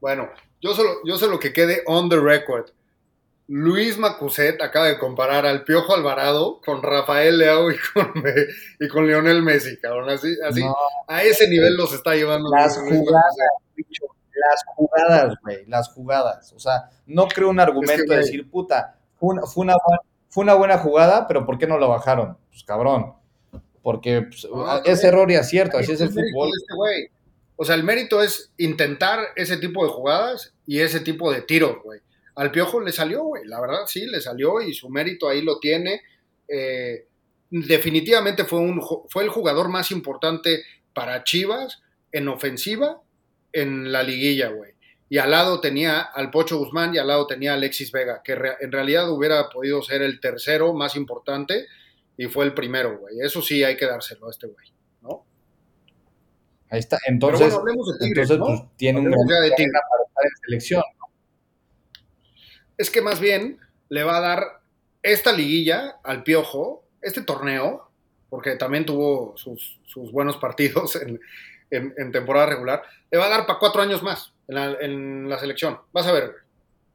[0.00, 0.28] Bueno,
[0.60, 2.70] yo solo, yo lo que quede on the record.
[3.46, 8.12] Luis Macuset acaba de comparar al Piojo Alvarado con Rafael Leao y con,
[8.80, 10.08] y con Lionel Messi, cabrón.
[10.08, 10.62] Así, así
[11.06, 12.50] a ese nivel los está llevando.
[12.50, 13.34] Las jugadas,
[13.76, 16.52] las jugadas, güey, las jugadas.
[16.54, 19.74] O sea, no creo un argumento de decir, puta, fue una, fue, una,
[20.28, 22.38] fue una, buena jugada, pero ¿por qué no lo bajaron?
[22.50, 23.14] Pues cabrón.
[23.82, 24.48] Porque pues,
[24.86, 26.48] es error y acierto, así es el fútbol.
[26.48, 27.10] Este
[27.56, 31.76] o sea, el mérito es intentar ese tipo de jugadas y ese tipo de tiros,
[31.84, 32.00] güey.
[32.36, 33.44] Al Piojo le salió, güey.
[33.44, 36.02] La verdad, sí, le salió y su mérito ahí lo tiene.
[36.48, 37.06] Eh,
[37.50, 43.00] definitivamente fue, un, fue el jugador más importante para Chivas en ofensiva
[43.52, 44.72] en la liguilla, güey.
[45.08, 48.32] Y al lado tenía al Pocho Guzmán y al lado tenía a Alexis Vega, que
[48.32, 51.66] en realidad hubiera podido ser el tercero más importante
[52.16, 53.20] y fue el primero, güey.
[53.20, 55.24] Eso sí hay que dárselo a este güey, ¿no?
[56.70, 56.98] Ahí está.
[57.06, 57.54] Entonces,
[58.00, 59.52] entonces pues, tiene un gran de
[60.46, 60.82] selección.
[62.76, 63.58] Es que más bien
[63.88, 64.60] le va a dar
[65.02, 67.88] esta liguilla al Piojo, este torneo,
[68.30, 69.78] porque también tuvo sus,
[70.10, 70.96] buenos partidos
[71.70, 75.78] en, temporada regular, le va a dar para cuatro años más en la, selección.
[75.92, 76.34] Vas a ver.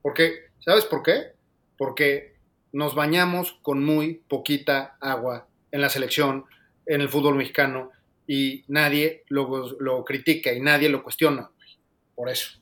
[0.02, 1.34] Porque, ¿sabes por qué?
[1.78, 2.36] Porque
[2.72, 6.46] nos bañamos con muy poquita agua en la selección,
[6.86, 7.92] en el fútbol mexicano
[8.28, 11.50] y nadie lo, critica y nadie lo cuestiona.
[12.15, 12.59] Por eso.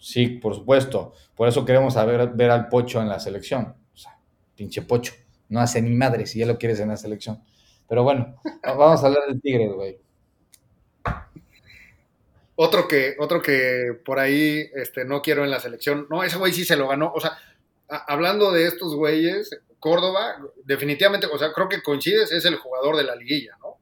[0.00, 1.12] Sí, por supuesto.
[1.36, 3.76] Por eso queremos saber, ver al Pocho en la selección.
[3.94, 4.18] O sea,
[4.56, 5.12] pinche Pocho.
[5.50, 7.42] No hace ni madre si ya lo quieres en la selección.
[7.86, 9.98] Pero bueno, vamos a hablar del Tigres, güey.
[12.56, 16.06] Otro que, otro que por ahí este, no quiero en la selección.
[16.10, 17.12] No, ese güey sí se lo ganó.
[17.14, 17.36] O sea,
[17.88, 23.04] hablando de estos güeyes, Córdoba, definitivamente, o sea, creo que coincides, es el jugador de
[23.04, 23.78] la liguilla, ¿no?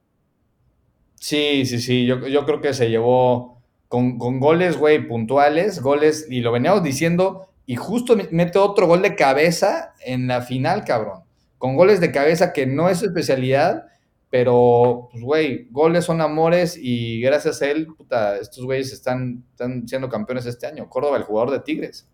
[1.15, 2.05] Sí, sí, sí.
[2.05, 3.58] Yo, yo creo que se llevó
[3.89, 9.01] con, con goles, güey, puntuales, goles, y lo veníamos diciendo, y justo mete otro gol
[9.01, 11.23] de cabeza en la final, cabrón.
[11.57, 13.89] Con goles de cabeza que no es su especialidad,
[14.29, 19.87] pero, pues, güey, goles son amores y gracias a él, puta, estos güeyes están, están
[19.87, 20.87] siendo campeones este año.
[20.87, 22.07] Córdoba, el jugador de Tigres.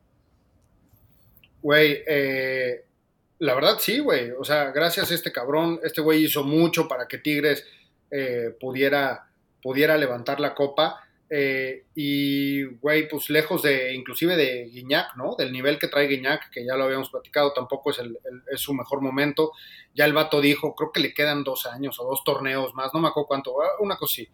[1.62, 2.86] Güey, eh,
[3.40, 4.32] la verdad sí, güey.
[4.32, 7.66] O sea, gracias a este cabrón, este güey hizo mucho para que Tigres
[8.12, 9.28] eh, pudiera,
[9.62, 11.02] pudiera levantar la copa.
[11.30, 15.36] Eh, y, güey, pues lejos de, inclusive de Guiñac, ¿no?
[15.36, 18.18] Del nivel que trae Guiñac, que ya lo habíamos platicado, tampoco es, el,
[18.52, 19.52] es su mejor momento.
[19.94, 23.00] Ya el vato dijo, creo que le quedan dos años o dos torneos más, no
[23.00, 24.30] me acuerdo cuánto, ah, una cosa así,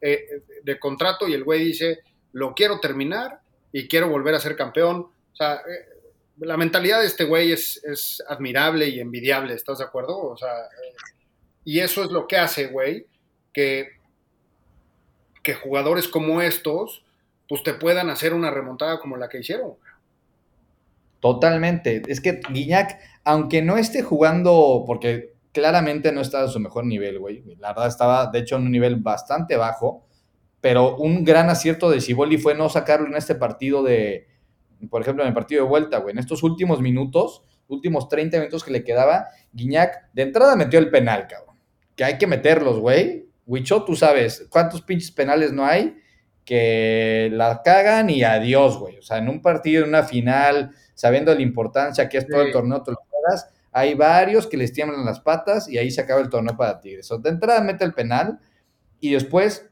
[0.00, 1.26] eh, de contrato.
[1.26, 2.00] Y el güey dice,
[2.32, 3.40] lo quiero terminar
[3.72, 5.10] y quiero volver a ser campeón.
[5.32, 5.94] O sea, eh,
[6.38, 10.18] la mentalidad de este güey es, es, admirable y envidiable, ¿estás de acuerdo?
[10.18, 10.50] O sea,
[11.64, 13.06] y eso es lo que hace, güey,
[13.52, 14.03] que
[15.44, 17.04] que jugadores como estos,
[17.48, 19.74] pues te puedan hacer una remontada como la que hicieron.
[21.20, 22.02] Totalmente.
[22.08, 27.20] Es que Guiñac, aunque no esté jugando, porque claramente no está a su mejor nivel,
[27.20, 27.44] güey.
[27.60, 30.04] La verdad estaba, de hecho, en un nivel bastante bajo.
[30.60, 34.26] Pero un gran acierto de Ciboli fue no sacarlo en este partido de,
[34.88, 36.12] por ejemplo, en el partido de vuelta, güey.
[36.12, 40.90] En estos últimos minutos, últimos 30 minutos que le quedaba, Guiñac de entrada metió el
[40.90, 41.56] penal, cabrón.
[41.94, 43.23] Que hay que meterlos, güey.
[43.46, 45.96] Huicho, tú sabes cuántos pinches penales no hay
[46.44, 48.98] que la cagan y adiós, güey.
[48.98, 52.52] O sea, en un partido, en una final, sabiendo la importancia que es todo el
[52.52, 52.98] torneo, tú lo
[53.76, 57.10] hay varios que les tiemblan las patas y ahí se acaba el torneo para Tigres.
[57.10, 58.38] O de entrada mete el penal
[59.00, 59.68] y después,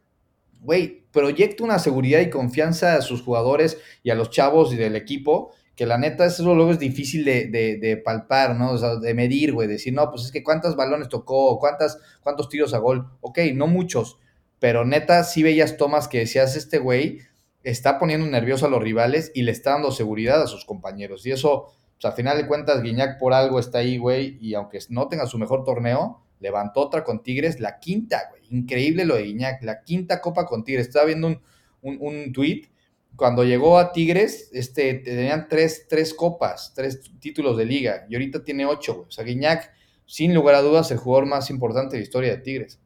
[0.61, 4.97] güey, proyecta una seguridad y confianza a sus jugadores y a los chavos y del
[4.97, 8.71] equipo que la neta eso luego es difícil de, palpar, ¿no?
[8.71, 12.49] O sea, de medir, güey, decir, no, pues es que cuántos balones tocó, cuántas, cuántos
[12.49, 14.17] tiros a gol, ok, no muchos,
[14.61, 17.19] pero neta sí veías tomas que decías, este güey
[17.65, 21.33] está poniendo nervioso a los rivales y le está dando seguridad a sus compañeros, y
[21.33, 25.09] eso, pues a final de cuentas, Guiñac por algo está ahí, güey, y aunque no
[25.09, 29.65] tenga su mejor torneo, levantó otra con Tigres, la quinta, güey, increíble lo de Guiñac,
[29.65, 31.41] la quinta copa con Tigres, estaba viendo un,
[31.81, 32.69] un, un tweet
[33.17, 38.43] cuando llegó a Tigres, este, tenían tres, tres copas, tres títulos de liga, y ahorita
[38.43, 39.73] tiene ocho, O sea, Guiñac,
[40.07, 42.81] sin lugar a dudas, el jugador más importante de la historia de Tigres.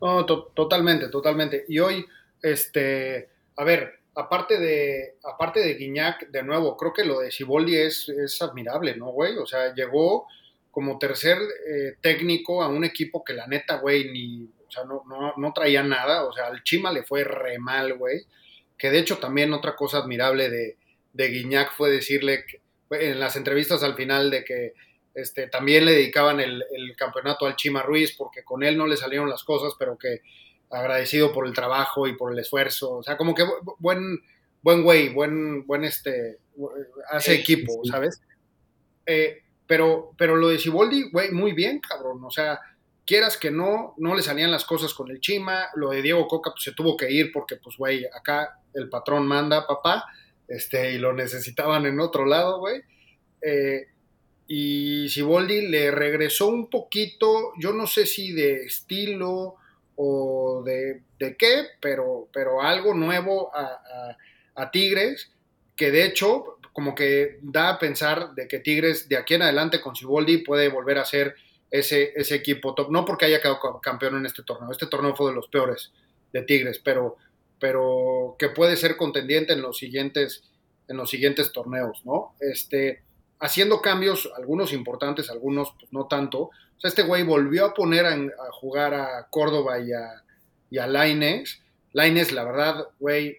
[0.00, 1.64] No, totalmente, totalmente.
[1.68, 2.04] Y hoy,
[2.42, 7.76] este, a ver, aparte de, aparte de Guiñac, de nuevo, creo que lo de Siboldi
[7.76, 9.36] es, es admirable, ¿no, güey?
[9.38, 10.26] O sea, llegó
[10.70, 15.02] como tercer eh, técnico a un equipo que la neta, güey, ni, o sea, no,
[15.08, 18.26] no, no traía nada, o sea, al Chima le fue re mal, güey
[18.78, 20.78] que de hecho también otra cosa admirable de,
[21.12, 22.44] de Guiñac fue decirle
[22.90, 24.74] en las entrevistas al final de que
[25.14, 26.64] este, también le dedicaban el,
[26.96, 30.22] campeonato al Chima Ruiz porque con él no le salieron las cosas, pero que
[30.70, 33.44] agradecido por el trabajo y por el esfuerzo, o sea, como que
[33.78, 34.20] buen
[34.60, 36.38] buen güey, buen, buen este,
[37.10, 38.20] hace equipo, ¿sabes?
[39.06, 42.60] Eh, pero, pero lo de Siboldi, güey, muy bien, cabrón, o sea,
[43.08, 46.50] quieras que no, no le salían las cosas con el Chima, lo de Diego Coca
[46.50, 50.04] pues se tuvo que ir porque pues güey, acá el patrón manda papá,
[50.46, 52.82] este, y lo necesitaban en otro lado, güey.
[53.40, 53.86] Eh,
[54.46, 59.54] y Siboldi le regresó un poquito, yo no sé si de estilo
[59.96, 61.02] o de,
[61.38, 64.16] qué, pero, pero algo nuevo a,
[64.54, 65.30] a, Tigres,
[65.76, 69.80] que de hecho como que da a pensar de que Tigres de aquí en adelante
[69.80, 71.34] con Siboldi puede volver a ser
[71.70, 72.90] ese, ese equipo top.
[72.90, 74.70] No porque haya quedado campeón en este torneo.
[74.70, 75.92] Este torneo fue de los peores
[76.32, 77.16] de Tigres, pero,
[77.58, 80.44] pero que puede ser contendiente en los siguientes,
[80.88, 82.34] en los siguientes torneos, ¿no?
[82.40, 83.02] Este,
[83.40, 86.42] haciendo cambios, algunos importantes, algunos pues, no tanto.
[86.42, 88.16] O sea, este güey volvió a poner a,
[88.52, 90.22] jugar a Córdoba y a,
[90.70, 91.60] y a Laines.
[91.92, 93.38] La verdad, güey,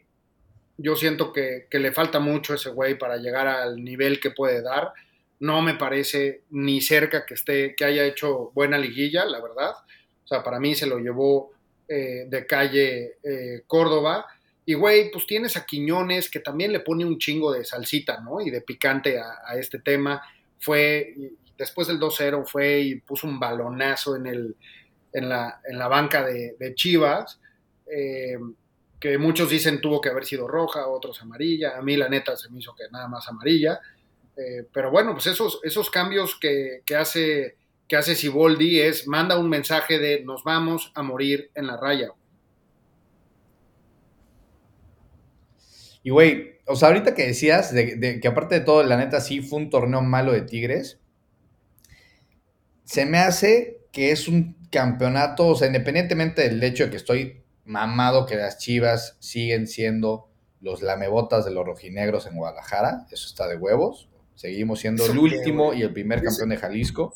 [0.78, 4.32] yo siento que, que, le falta mucho a ese güey para llegar al nivel que
[4.32, 4.94] puede dar
[5.40, 9.72] no me parece ni cerca que esté, que haya hecho buena liguilla, la verdad.
[10.24, 11.52] O sea, para mí se lo llevó
[11.88, 14.28] eh, de calle eh, Córdoba.
[14.66, 18.42] Y güey, pues tienes a Quiñones que también le pone un chingo de salsita, ¿no?
[18.42, 20.22] Y de picante a, este tema.
[20.60, 21.16] Fue,
[21.58, 24.56] después del 2-0 fue y puso un balonazo en, el,
[25.14, 27.40] en, la, en la banca de, Chivas.
[27.92, 28.38] Eh,
[29.00, 31.78] que muchos dicen tuvo que haber sido roja, otros amarilla.
[31.78, 33.80] A mí la neta se me hizo que nada más amarilla.
[34.40, 39.50] Eh, pero bueno, pues esos, esos cambios que, hace que hace Siboldi es manda un
[39.50, 42.14] mensaje de nos vamos a morir en la raya.
[46.04, 49.42] Y güey, o sea, ahorita que decías de, que aparte de todo, la neta sí
[49.42, 51.00] fue un torneo malo de Tigres,
[52.86, 57.44] se me hace que es un campeonato, o sea, independientemente del hecho de que estoy
[57.66, 60.30] mamado que las Chivas siguen siendo
[60.62, 64.09] los lamebotas de los rojinegros en Guadalajara, eso está de huevos.
[64.40, 67.14] Seguimos siendo el último y el primer campeón de Jalisco.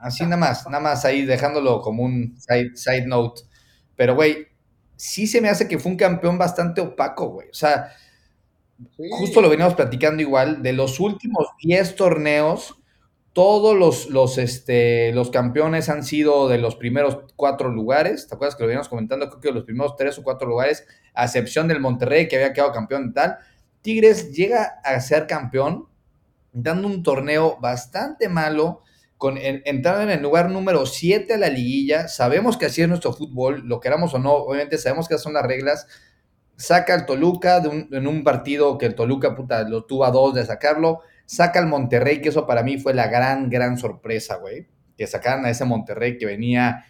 [0.00, 3.42] Así nada más, nada más ahí dejándolo como un side, note.
[3.94, 4.48] Pero, güey,
[4.96, 7.50] sí se me hace que fue un campeón bastante opaco, güey.
[7.50, 7.92] O sea,
[9.10, 12.74] justo lo veníamos platicando igual, de los últimos 10 torneos,
[13.32, 18.26] todos los, los, este, los campeones han sido de los primeros cuatro lugares.
[18.26, 19.28] ¿Te acuerdas que lo veníamos comentando?
[19.28, 22.72] Creo que los primeros tres o cuatro lugares, a excepción del Monterrey, que había quedado
[22.72, 23.38] campeón y tal.
[23.82, 25.88] Tigres llega a ser campeón
[26.52, 28.82] dando un torneo bastante malo,
[29.16, 32.08] con, entrando en el lugar número 7 a la liguilla.
[32.08, 35.34] Sabemos que así es nuestro fútbol, lo queramos o no, obviamente sabemos que esas son
[35.34, 35.86] las reglas.
[36.56, 40.34] Saca al Toluca de en un partido que el Toluca puta, lo tuvo a dos
[40.34, 44.66] de sacarlo saca al Monterrey, que eso para mí fue la gran, gran sorpresa, güey.
[44.96, 46.84] Que sacaran a ese Monterrey que venía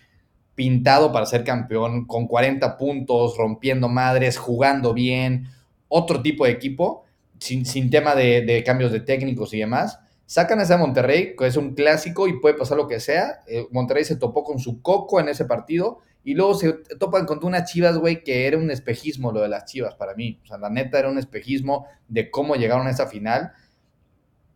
[0.55, 5.49] pintado para ser campeón, con 40 puntos, rompiendo madres, jugando bien,
[5.91, 7.05] otro tipo de equipo,
[7.39, 9.99] sin, sin tema de, cambios de técnicos y demás.
[10.25, 13.43] Sacan a Monterrey, que es un clásico y puede pasar lo que sea.
[13.47, 17.49] Eh, Monterrey se topó con su coco en ese partido y luego se topan contra
[17.49, 20.39] unas chivas, güey, que era un espejismo lo de las chivas para mí.
[20.45, 23.53] O sea, la neta era un espejismo de cómo llegaron a esa final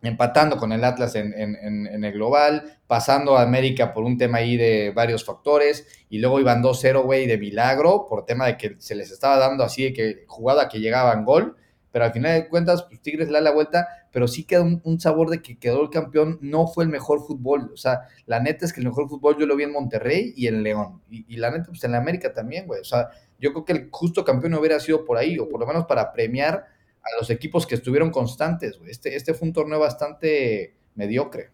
[0.09, 4.93] empatando con el Atlas en, el global, pasando a América por un tema ahí de
[4.95, 9.11] varios factores, y luego iban 2-0, güey, de milagro, por tema de que se les
[9.11, 11.57] estaba dando así de que jugada que llegaban gol,
[11.91, 15.01] pero al final de cuentas, pues Tigres le da la vuelta, pero sí queda un,
[15.01, 18.65] sabor de que quedó el campeón, no fue el mejor fútbol, o sea, la neta
[18.65, 21.37] es que el mejor fútbol yo lo vi en Monterrey y en León, y, y
[21.37, 24.25] la neta, pues en la América también, güey, o sea, yo creo que el justo
[24.25, 26.74] campeón hubiera sido por ahí, o por lo menos para premiar
[27.05, 31.51] a los equipos que estuvieron constantes, Este, este fue un torneo bastante mediocre.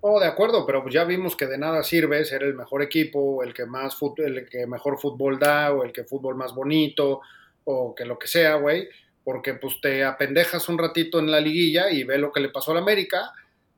[0.00, 3.54] Oh, de acuerdo, pero ya vimos que de nada sirve ser el mejor equipo, el
[3.54, 7.22] que más el que mejor fútbol da, o el que fútbol más bonito,
[7.64, 8.86] o que lo que sea, güey,
[9.24, 12.72] porque pues te apendejas un ratito en la liguilla y ve lo que le pasó
[12.72, 13.32] al América.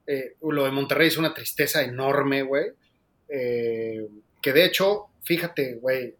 [0.05, 2.73] Eh, lo de Monterrey es una tristeza enorme, güey.
[3.29, 4.09] Eh,
[4.43, 6.13] que de hecho, fíjate, güey,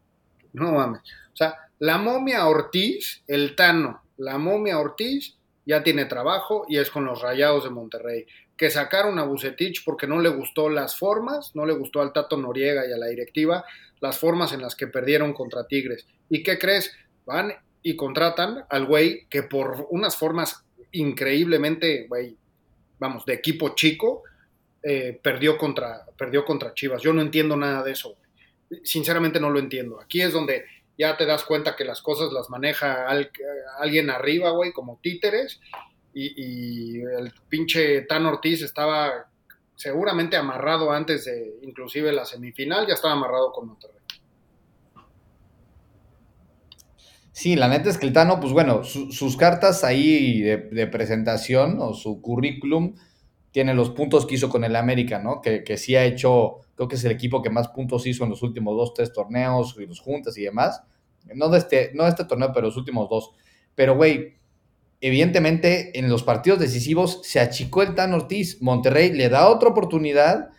[0.53, 1.03] no mames.
[1.33, 5.37] O sea, la momia Ortiz, el Tano, la momia Ortiz
[5.67, 8.27] ya tiene trabajo y es con los Rayados de Monterrey.
[8.57, 12.39] Que sacaron a Bucetich porque no le gustó las formas, no le gustó al Tato
[12.39, 13.65] Noriega y a la directiva
[14.01, 16.07] las formas en las que perdieron contra Tigres.
[16.31, 16.93] ¿Y qué crees?
[17.27, 22.37] Van y contratan al güey que por unas formas increíblemente, güey,
[22.99, 24.23] vamos, de equipo chico,
[24.83, 27.03] eh, perdió, contra, perdió contra Chivas.
[27.03, 28.17] Yo no entiendo nada de eso.
[28.83, 30.01] Sinceramente no lo entiendo.
[30.01, 30.65] Aquí es donde
[30.99, 33.07] ya te das cuenta que las cosas las maneja
[33.79, 35.61] alguien arriba, güey, como títeres,
[36.15, 39.29] y, el pinche Tan Ortiz estaba
[39.75, 43.97] seguramente amarrado antes de inclusive la semifinal, ya estaba amarrado con Monterrey.
[47.33, 51.93] Sí, la neta es que el Tano, pues bueno, sus cartas ahí de, presentación o
[51.93, 52.95] su currículum
[53.51, 55.43] tiene los puntos que hizo con el América, ¿no?
[55.43, 58.31] Que, que sí ha hecho Creo que es el equipo que más puntos hizo en
[58.31, 60.83] los últimos dos, tres torneos y los juntas y demás.
[61.35, 63.33] No de este, no este torneo, pero los últimos dos.
[63.75, 64.37] Pero, güey,
[65.01, 68.61] evidentemente en los partidos decisivos se achicó el Tan Ortiz.
[68.61, 70.51] Monterrey le da otra oportunidad,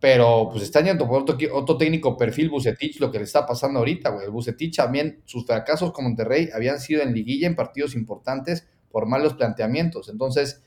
[0.00, 3.80] pero pues está yendo por otro, otro técnico perfil Bucetich, lo que le está pasando
[3.80, 4.24] ahorita, güey.
[4.24, 9.06] El Bucetich también, sus fracasos con Monterrey habían sido en liguilla, en partidos importantes, por
[9.06, 10.08] malos planteamientos.
[10.08, 10.62] Entonces,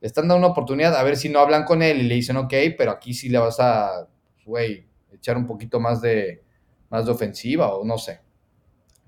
[0.00, 2.36] le están dando una oportunidad a ver si no hablan con él y le dicen,
[2.36, 4.06] ok, pero aquí sí le vas a
[4.44, 6.42] güey, echar un poquito más de,
[6.90, 8.20] más de ofensiva o no sé.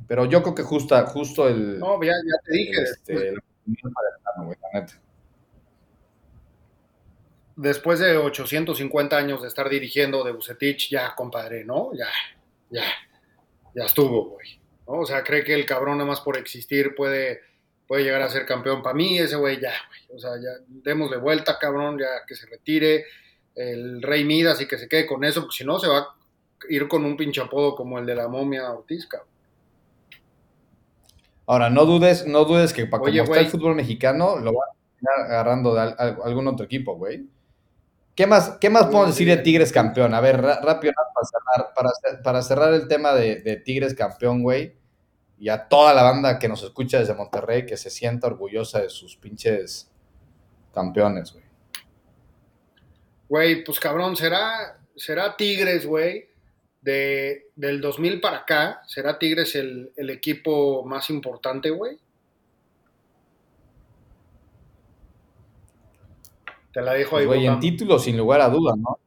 [0.07, 1.79] Pero yo creo que justo, justo el...
[1.79, 2.83] No, ya, ya te dije.
[2.83, 3.35] Este,
[7.57, 11.93] después, de 850 años de estar dirigiendo de Bucetich, ya, compadre, ¿no?
[11.95, 12.09] Ya,
[12.71, 12.85] ya,
[13.75, 14.61] ya estuvo, güey.
[14.85, 17.41] O sea, cree que el cabrón nada más por existir puede,
[17.89, 18.83] puede llegar a ser campeón.
[18.83, 20.17] Para mí, ese güey ya, güey.
[20.17, 23.07] O sea, ya démosle vuelta, cabrón, ya que se retire
[23.57, 26.07] el Rey Midas y que se quede con eso, porque si no se va a
[26.69, 29.09] ir con un pinche apodo como el de la momia Ortiz,
[31.49, 34.75] Ahora, no dudes, no dudes que para como está el fútbol mexicano, lo va a
[34.75, 37.29] terminar agarrando de algún otro equipo, güey.
[38.17, 40.13] ¿Qué más, qué más podemos decir de Tigres campeón?
[40.15, 44.75] A ver, rápido para cerrar, para, cerrar el tema de, de Tigres campeón, güey.
[45.39, 48.89] Y a toda la banda que nos escucha desde Monterrey, que se sienta orgullosa de
[48.89, 49.93] sus pinches
[50.73, 51.46] campeones, güey.
[53.29, 56.29] Güey, pues cabrón, será, será Tigres, güey,
[56.81, 61.99] de, del 2000 para acá, ¿será Tigres el, el equipo más importante, güey?
[66.73, 67.27] Te la dejo ahí.
[67.27, 68.99] Pues, güey, en título, sin lugar a duda, ¿no?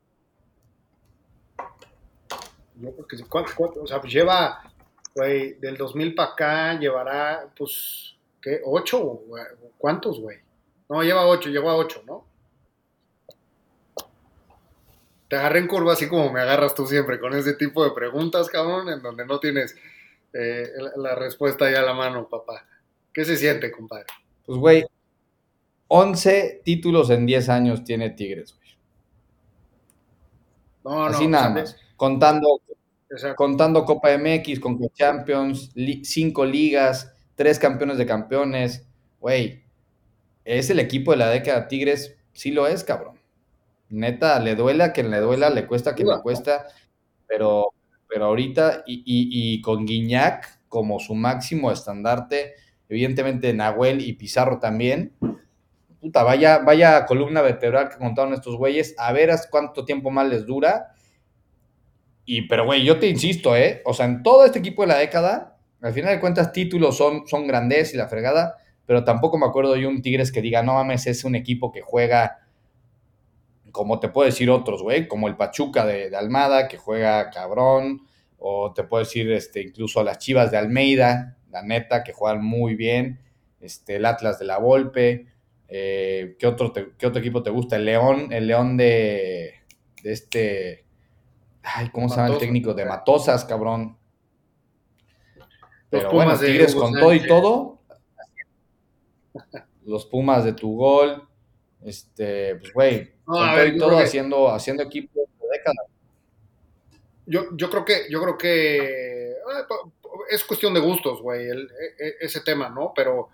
[2.82, 3.84] Yo creo que ¿cuánto, cuánto?
[3.84, 4.63] O sea, pues lleva,
[5.13, 8.61] güey, del 2000 para acá, llevará, pues, ¿qué?
[8.65, 9.22] ¿Ocho?
[9.78, 10.39] ¿Cuántos, güey?
[10.89, 12.26] No, lleva ocho, llegó a ocho, ¿no?
[15.30, 18.50] Te agarré en curva así como me agarras tú siempre, con ese tipo de preguntas,
[18.50, 19.76] cabrón, en donde no tienes
[20.34, 20.68] eh,
[20.98, 22.66] la, respuesta ahí a la mano, papá.
[23.14, 24.08] ¿Qué se siente, compadre?
[24.46, 24.86] Pues, güey,
[25.88, 28.70] 11 títulos en 10 años tiene Tigres, güey.
[30.84, 31.78] No, Así no, nada o sea, más.
[31.96, 32.62] Contando,
[33.10, 33.36] exacto.
[33.36, 38.88] contando Copa MX, con Champions, li- cinco ligas, tres campeones de campeones.
[39.20, 39.64] Güey,
[40.44, 43.18] es el equipo de la década Tigres, sí lo es, cabrón.
[43.90, 46.68] Neta, le duela a quien le duela, le cuesta a quien le cuesta,
[47.28, 47.74] pero,
[48.08, 52.56] pero ahorita, y, y- y con Guiñac como su máximo estandarte,
[52.90, 55.14] evidentemente Nahuel y Pizarro también.
[56.02, 60.46] Puta, vaya, vaya columna vertebral que contaron estos güeyes, a ver cuánto tiempo más les
[60.46, 60.94] dura.
[62.26, 63.82] Y, pero, güey, yo te insisto, ¿eh?
[63.86, 67.28] O sea, en todo este equipo de la década, al final de cuentas, títulos son,
[67.28, 70.74] son grandes y la fregada, pero tampoco me acuerdo yo un Tigres que diga, no
[70.76, 72.40] mames, es un equipo que juega,
[73.72, 78.01] como te puedo decir otros, güey, como el Pachuca de, de Almada, que juega cabrón,
[78.38, 82.76] o te puedo decir este, incluso las Chivas de Almeida, la neta, que juegan muy
[82.76, 83.20] bien,
[83.59, 85.28] este, el Atlas de la Volpe,
[85.67, 87.76] eh, ¿qué, otro te- ¿qué otro equipo te gusta?
[87.76, 89.55] El León, el León de,
[90.03, 90.86] de este...
[91.61, 92.74] Ay, ¿cómo se llama el técnico?
[92.74, 93.97] De Matosas, cabrón.
[95.36, 95.47] Los
[95.89, 97.82] Pero Pumas bueno, Tigres con todo y todo.
[99.86, 101.28] Los Pumas de tu gol.
[101.82, 105.86] Este, pues, güey, No, a ver, todo que- haciendo, haciendo equipo de década.
[107.26, 109.34] Yo, yo creo que, yo creo que
[109.68, 109.94] po-
[110.30, 111.70] es cuestión de gustos, güey, el-
[112.00, 112.92] e- e- ese tema, ¿no?
[112.96, 113.30] Pero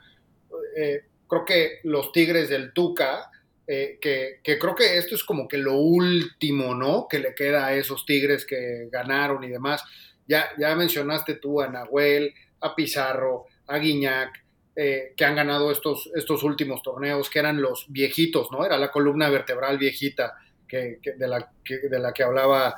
[0.76, 3.32] eh, creo que los Tigres del Tuca,
[3.68, 7.08] eh, que, que creo que esto es como que lo último, ¿no?
[7.10, 9.84] Que le queda a esos Tigres que ganaron y demás.
[10.28, 14.44] Ya, ya mencionaste tú a Nahuel, a Pizarro, a Guiñac,
[14.76, 18.66] eh, que han ganado estos, estos últimos torneos, que eran los viejitos, ¿no?
[18.66, 20.36] Era la columna vertebral viejita
[20.68, 22.76] que, de, la, que, de la que hablaba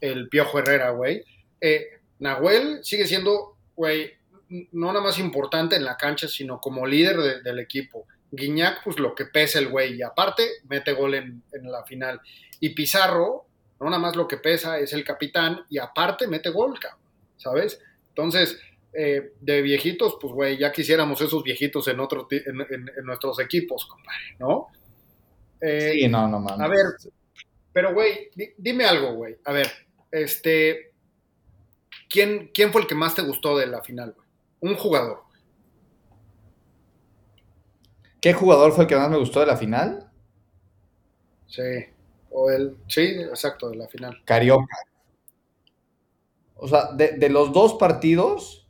[0.00, 1.22] el Piojo Herrera, güey.
[1.60, 1.86] Eh,
[2.18, 4.12] Nahuel sigue siendo, güey,
[4.72, 8.06] no nada más importante en la cancha, sino como líder de- del equipo.
[8.30, 12.20] Guiñac, pues lo que pesa el güey, y aparte mete gol en, en la final.
[12.58, 13.46] Y Pizarro,
[13.78, 17.00] no nada más lo que pesa es el capitán, y aparte mete gol, cabrón,
[17.36, 17.80] ¿sabes?
[18.08, 18.58] Entonces,
[18.96, 23.38] eh, de viejitos, pues güey, ya quisiéramos esos viejitos en, otro, en, en- en nuestros
[23.40, 24.68] equipos, compadre, ¿no?
[25.60, 26.60] Eh, Sí, no, no mames.
[26.60, 26.86] a ver,
[27.72, 29.36] pero, güey, di- dime algo, güey.
[29.44, 29.68] A ver,
[30.10, 30.92] este.
[32.08, 34.26] ¿quién, ¿Quién fue el que más te gustó de la final, güey?
[34.60, 35.22] Un jugador.
[38.20, 40.10] ¿Qué jugador fue el que más me gustó de la final?
[41.46, 41.62] Sí.
[42.30, 42.76] O el.
[42.88, 44.22] Sí, exacto, de la final.
[44.24, 44.76] Carioca.
[46.56, 48.65] O sea, de, de los dos partidos,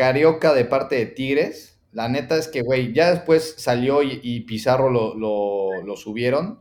[0.00, 4.88] Carioca de parte de Tigres, la neta es que, güey, ya después salió y, Pizarro
[4.90, 6.60] lo, lo- lo subieron.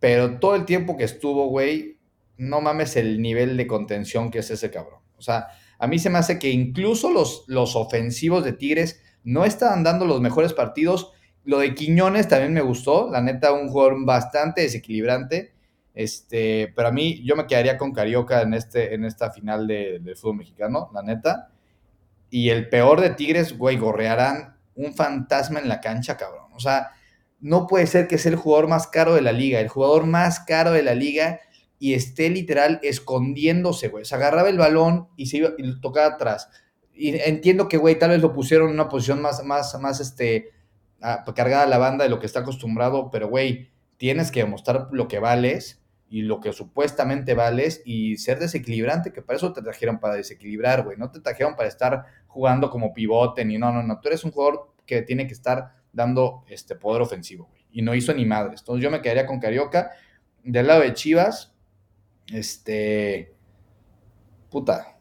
[0.00, 1.98] Pero todo el tiempo que estuvo, güey,
[2.36, 5.00] no mames el nivel de contención que es ese cabrón.
[5.16, 5.48] O sea,
[5.78, 10.04] a mí se me hace que incluso los, los ofensivos de Tigres no estaban dando
[10.06, 11.12] los mejores partidos.
[11.44, 13.10] Lo de Quiñones también me gustó.
[13.10, 15.54] La neta, un jugador bastante desequilibrante.
[15.96, 19.98] Este, pero a mí, yo me quedaría con Carioca en, este, en esta final de-
[19.98, 21.48] del fútbol mexicano, la neta.
[22.28, 26.52] Y el peor de Tigres, güey, gorrearán un fantasma en la cancha, cabrón.
[26.54, 26.90] O sea,
[27.40, 30.40] no puede ser que sea el jugador más caro de la liga, el jugador más
[30.40, 31.40] caro de la liga
[31.78, 34.04] y esté literal escondiéndose, güey.
[34.04, 36.50] Se agarraba el balón y se iba y lo tocaba atrás.
[36.92, 40.50] Y entiendo que, güey, tal vez lo pusieron en una posición más, más, más, este,
[41.00, 44.88] ah, cargada a la banda de lo que está acostumbrado, pero, güey, tienes que demostrar
[44.92, 49.62] lo que vales y lo que supuestamente vales y ser desequilibrante, que para eso te
[49.62, 50.96] trajeron para desequilibrar, güey.
[50.96, 54.00] No te trajeron para estar jugando como pivote ni no, no, no.
[54.00, 57.66] Tú eres un jugador que tiene que estar dando este poder ofensivo, güey.
[57.72, 58.60] Y no hizo ni madres.
[58.60, 59.90] Entonces yo me quedaría con Carioca.
[60.44, 61.54] Del lado de Chivas,
[62.32, 63.34] este.
[64.50, 64.96] Puta.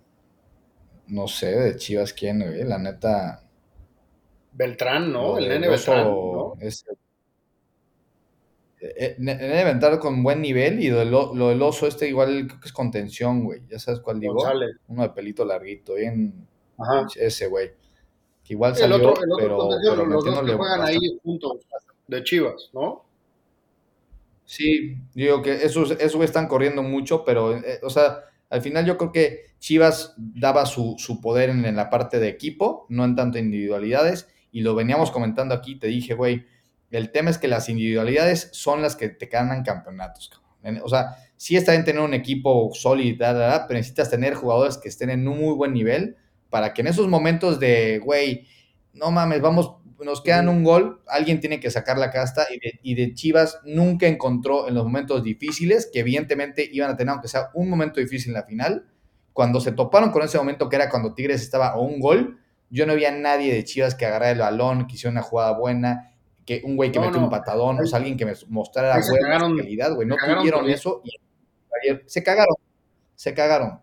[1.07, 2.63] No sé, de Chivas quién, güey.
[2.63, 3.43] La neta.
[4.53, 5.37] Beltrán, ¿no?
[5.37, 6.53] el nene Beltrán, ¿no?
[9.17, 12.73] Debe entrar con buen nivel y lo lo del oso este igual creo que es
[12.73, 13.61] contención, güey.
[13.69, 14.35] ¿Ya sabes cuál digo?
[14.35, 14.77] González.
[14.87, 17.07] Uno de pelito larguito, bien Ajá.
[17.15, 17.71] ese, güey.
[18.43, 21.65] Que igual El salió, otro, el otro pero, pero los dos que juegan ahí juntos,
[22.07, 23.03] de Chivas, ¿no?
[24.45, 28.19] Sí, digo que esos, esos están corriendo mucho, pero, eh, o sea,
[28.51, 32.27] al final yo creo que Chivas daba su, su poder en, en, la parte de
[32.27, 36.45] equipo, no en tanto individualidades, y lo veníamos comentando aquí, te dije, güey,
[36.95, 40.31] el tema es que las individualidades son las que te ganan campeonatos.
[40.83, 45.09] O sea, sí está bien tener un equipo sólido, pero necesitas tener jugadores que estén
[45.09, 46.17] en un muy buen nivel
[46.49, 48.47] para que en esos momentos de, güey,
[48.93, 52.79] no mames, vamos nos quedan un gol, alguien tiene que sacar la casta y de,
[52.83, 57.27] y de, Chivas nunca encontró en los momentos difíciles, que evidentemente iban a tener, aunque
[57.27, 58.87] sea un momento difícil en la final,
[59.31, 62.39] cuando se toparon con ese momento que era cuando Tigres estaba a un gol,
[62.69, 66.14] yo no había nadie de Chivas que agarrara el balón, que hiciera una jugada buena,
[66.45, 67.25] que un güey que no, metió no.
[67.25, 71.11] un patadón, o sea, alguien que me mostrara buena calidad, güey, no tuvieron eso y
[71.81, 72.55] ayer se cagaron,
[73.15, 73.79] se cagaron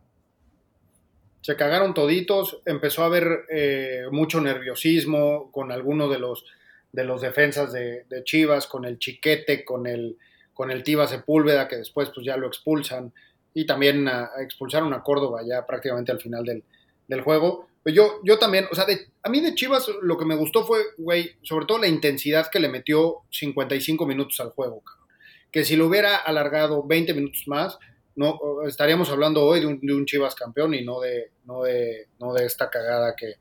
[1.42, 6.46] se cagaron toditos, empezó a haber eh, mucho nerviosismo con algunos de los,
[6.92, 10.16] de los defensas de, de, Chivas, con el Chiquete, con el,
[10.54, 13.12] con el Tiva Sepúlveda, que después pues ya lo expulsan,
[13.54, 16.62] y también a, a expulsaron a Córdoba ya prácticamente al final del,
[17.08, 17.66] del juego.
[17.82, 18.86] Pues yo, yo también, o sea,
[19.22, 22.60] a mí de Chivas lo que me gustó fue, güey, sobre todo la intensidad que
[22.60, 25.08] le metió 55 minutos al juego, cabrón.
[25.50, 27.78] que si lo hubiera alargado 20 minutos más,
[28.14, 32.08] no estaríamos hablando hoy de un, de un, Chivas campeón y no de, no de,
[32.20, 33.34] no de esta cagada que,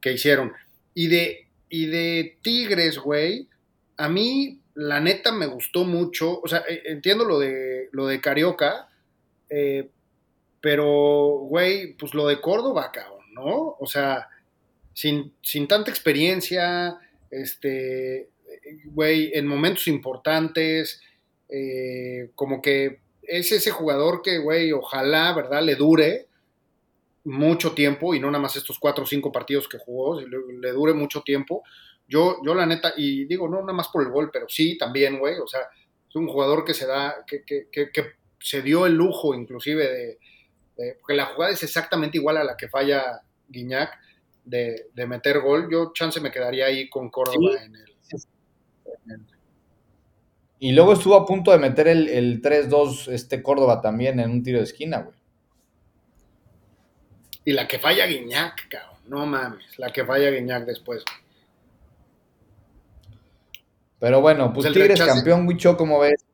[0.00, 0.52] que hicieron.
[0.94, 3.48] Y de, y de Tigres, güey,
[3.96, 8.88] a mí la neta me gustó mucho, o sea, entiendo lo de, lo de Carioca,
[9.48, 9.90] eh,
[10.60, 10.86] pero,
[11.48, 13.76] güey, pues lo de Córdoba, cabrón, ¿no?
[13.78, 14.28] O sea,
[14.92, 16.98] sin, sin tanta experiencia,
[17.30, 18.28] este,
[18.86, 21.00] güey, en momentos importantes,
[21.48, 26.26] eh, como que es ese jugador que, güey, ojalá, ¿verdad?, le dure
[27.24, 30.28] mucho tiempo y no nada más estos cuatro o cinco partidos que jugó, le,
[30.58, 31.62] le, dure mucho tiempo.
[32.08, 35.18] Yo, yo la neta, y digo, no nada más por el gol, pero sí también,
[35.18, 35.60] güey, o sea,
[36.08, 38.04] es un jugador que se da, que, que, que, que
[38.40, 40.18] se dio el lujo inclusive de,
[40.80, 43.98] de, porque la jugada es exactamente igual a la que falla Guiñac
[44.44, 45.68] de, de meter gol.
[45.70, 47.64] Yo chance me quedaría ahí con Córdoba sí.
[47.64, 47.96] en, el,
[49.04, 49.40] en el
[50.62, 54.42] y luego estuvo a punto de meter el, el 3-2 este Córdoba también en un
[54.42, 55.16] tiro de esquina, güey.
[57.46, 58.98] Y la que falla Guiñac, cabrón.
[59.06, 61.02] No mames, la que falla Guiñac después.
[63.98, 65.10] Pero bueno, pues, pues Tigres rechace.
[65.10, 66.26] campeón, Wicho, ¿cómo ves?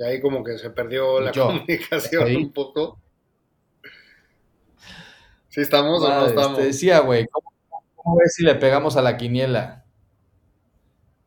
[0.00, 2.36] Y ahí como que se perdió la comunicación ahí.
[2.36, 2.98] un poco.
[5.50, 6.58] ¿Sí estamos Madre, o no estamos?
[6.58, 7.50] Te decía, güey, ¿cómo
[8.02, 9.84] ¿Cómo ves si le pegamos a la quiniela?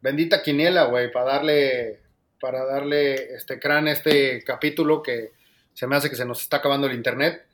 [0.02, 2.00] Bendita quiniela, güey, para darle,
[2.42, 5.34] para darle este crán a este capítulo que
[5.76, 7.46] se me hace que se nos está acabando el internet.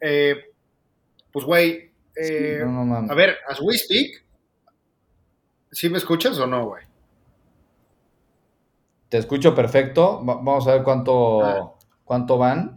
[0.00, 0.50] Eh,
[1.30, 4.24] pues, güey, eh, sí, no, no, a ver, as we speak,
[5.70, 6.95] ¿sí me escuchas o no, güey?
[9.08, 10.20] Te escucho perfecto.
[10.22, 11.74] Vamos a ver cuánto, ah.
[12.04, 12.74] cuánto van.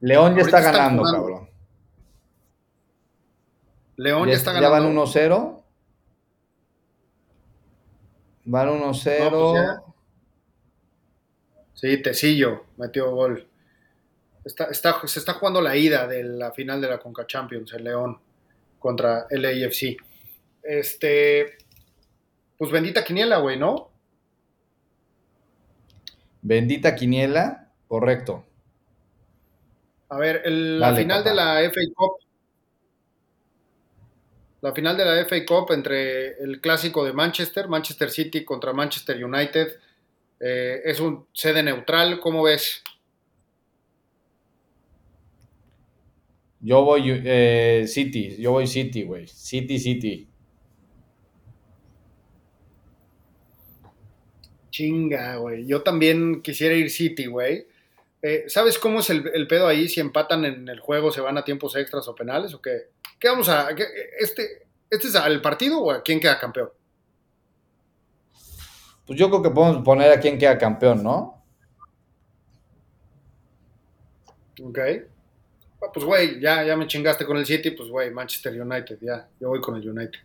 [0.00, 1.48] León ya está ganando, cabrón.
[3.96, 4.78] León ya, ya está ganando.
[4.78, 5.62] Ya van 1-0.
[8.44, 9.30] Van 1-0.
[9.30, 9.94] No, pues
[11.74, 13.48] sí, Tecillo metió gol.
[14.44, 17.82] Está, está, se está jugando la ida de la final de la Conca Champions, el
[17.82, 18.20] León
[18.78, 19.96] contra el AFC.
[20.62, 21.58] Este,
[22.58, 23.90] pues bendita quiniela, güey, ¿no?
[26.42, 28.44] Bendita quiniela, correcto.
[30.08, 31.30] A ver, el, Dale, la final papá.
[31.30, 32.26] de la FA Cup
[34.66, 39.22] la final de la FA Cup entre el clásico de Manchester, Manchester City contra Manchester
[39.24, 39.78] United.
[40.40, 42.82] Eh, es un sede neutral, ¿cómo ves?
[46.60, 49.28] Yo voy eh, City, yo voy City, güey.
[49.28, 50.28] City, City.
[54.76, 55.66] Chinga, güey.
[55.66, 57.66] Yo también quisiera ir City, güey.
[58.20, 59.88] Eh, ¿Sabes cómo es el, el, pedo ahí?
[59.88, 62.90] Si empatan en el juego, ¿se van a tiempos extras o penales o qué?
[63.18, 63.74] ¿Qué vamos a.?
[63.74, 63.86] Qué,
[64.18, 66.68] este, ¿Este es al partido o a quién queda campeón?
[69.06, 71.42] Pues yo creo que podemos poner a quién queda campeón, ¿no?
[74.62, 74.78] Ok.
[75.82, 79.26] Ah, pues, güey, ya, ya me chingaste con el City, pues, güey, Manchester United, ya.
[79.40, 80.20] Yo voy con el United.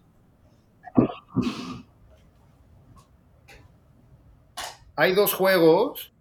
[5.02, 6.12] Hay dos juegos.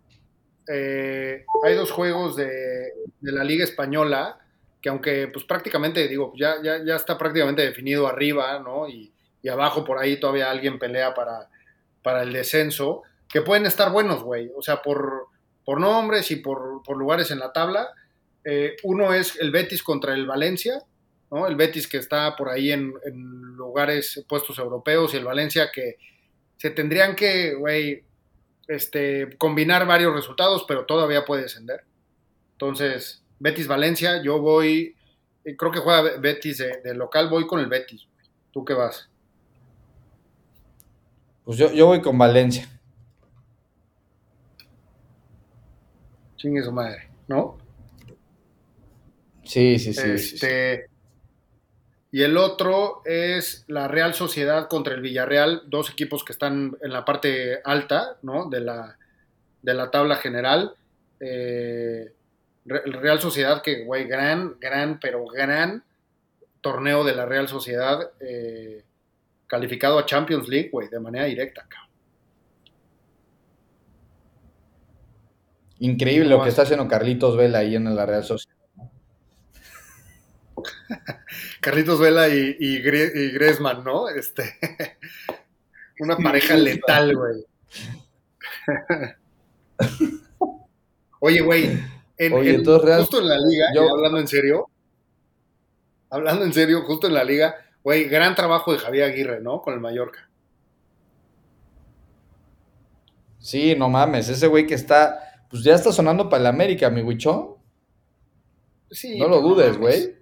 [0.66, 4.38] Eh, hay dos juegos de, la Liga Española
[4.80, 8.88] que aunque pues prácticamente, digo, ya, ya, ya está prácticamente definido arriba, ¿no?
[8.88, 9.12] Y,
[9.50, 11.48] abajo por ahí todavía alguien pelea para,
[12.02, 14.50] para el descenso, que pueden estar buenos, güey.
[14.56, 15.26] O sea, por,
[15.64, 17.88] por nombres y por, por lugares en la tabla.
[18.44, 20.82] Eh, uno es el Betis contra el Valencia
[21.30, 21.46] ¿no?
[21.46, 22.92] El Betis que está por ahí en,
[23.56, 25.96] lugares puestos europeos y el Valencia que
[26.56, 28.02] se tendrían que, güey,
[28.70, 31.82] este, combinar varios resultados, pero todavía puede descender.
[32.52, 34.94] Entonces, Betis-Valencia, yo voy,
[35.44, 38.06] eh, creo que juega Betis de, local, voy con el Betis.
[38.52, 39.08] ¿Tú qué vas?
[41.44, 42.68] Pues yo, yo voy con Valencia.
[46.36, 47.58] Chingue su madre, ¿no?
[49.42, 50.89] Sí, sí, sí, este,
[52.12, 56.92] Y el otro es la Real Sociedad contra el Villarreal, dos equipos que están en
[56.92, 58.48] la parte alta, ¿no?
[58.48, 58.98] De la,
[59.62, 60.74] de la tabla general.
[61.20, 62.12] Eh,
[62.64, 65.84] Real Sociedad, que, güey, gran, gran, pero gran
[66.60, 68.82] torneo de la Real Sociedad, eh,
[69.46, 71.90] calificado a Champions League, güey, de manera directa, cabrón.
[75.78, 78.59] Increíble lo que está haciendo Carlitos Vela ahí en la Real Sociedad.
[81.60, 84.08] Carlitos Vela y, y, Griezmann, ¿no?
[84.08, 84.58] Este,
[86.00, 87.44] una pareja letal, güey.
[91.20, 91.78] Oye, güey,
[92.18, 94.70] justo en la liga, hablando en serio,
[96.08, 99.60] hablando en serio, justo en la liga, güey, gran trabajo de Javier Aguirre, ¿no?
[99.60, 100.28] Con el Mallorca.
[103.38, 107.00] Sí, no mames, ese güey que está, pues ya está sonando para el América, mi
[107.02, 107.58] Huicho.
[108.90, 109.18] Sí.
[109.18, 110.19] No lo dudes, güey.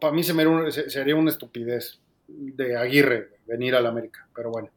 [0.00, 4.70] Para mí se me, sería una estupidez de Aguirre venir al América, pero bueno.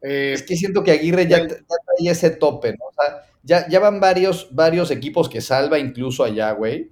[0.00, 2.86] Eh, es que siento que Aguirre ya, ya trae ese tope, ¿no?
[2.86, 6.90] O sea, ya, ya van varios, varios equipos que salva incluso allá, güey.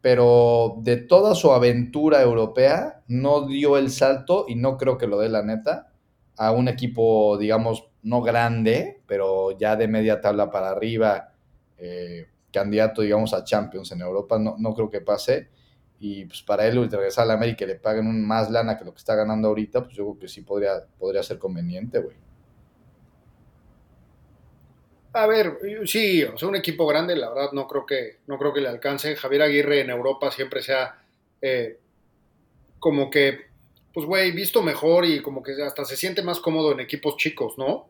[0.00, 5.18] Pero de toda su aventura europea, no dio el salto, y no creo que lo
[5.18, 5.92] dé la neta,
[6.36, 11.32] a un equipo, digamos, no grande, pero ya de media tabla para arriba,
[11.78, 15.48] eh, candidato, digamos, a Champions en Europa, no, no creo que pase.
[16.00, 18.84] Y pues para él regresar a la América y le paguen un más lana que
[18.84, 22.16] lo que está ganando ahorita, pues yo creo que sí podría, podría ser conveniente, güey.
[25.12, 28.52] A ver, sí, o sea, un equipo grande, la verdad no creo que, no creo
[28.52, 29.16] que le alcance.
[29.16, 31.02] Javier Aguirre en Europa siempre sea
[31.42, 31.78] eh,
[32.78, 33.46] como que,
[33.92, 37.58] pues güey, visto mejor y como que hasta se siente más cómodo en equipos chicos,
[37.58, 37.88] ¿no?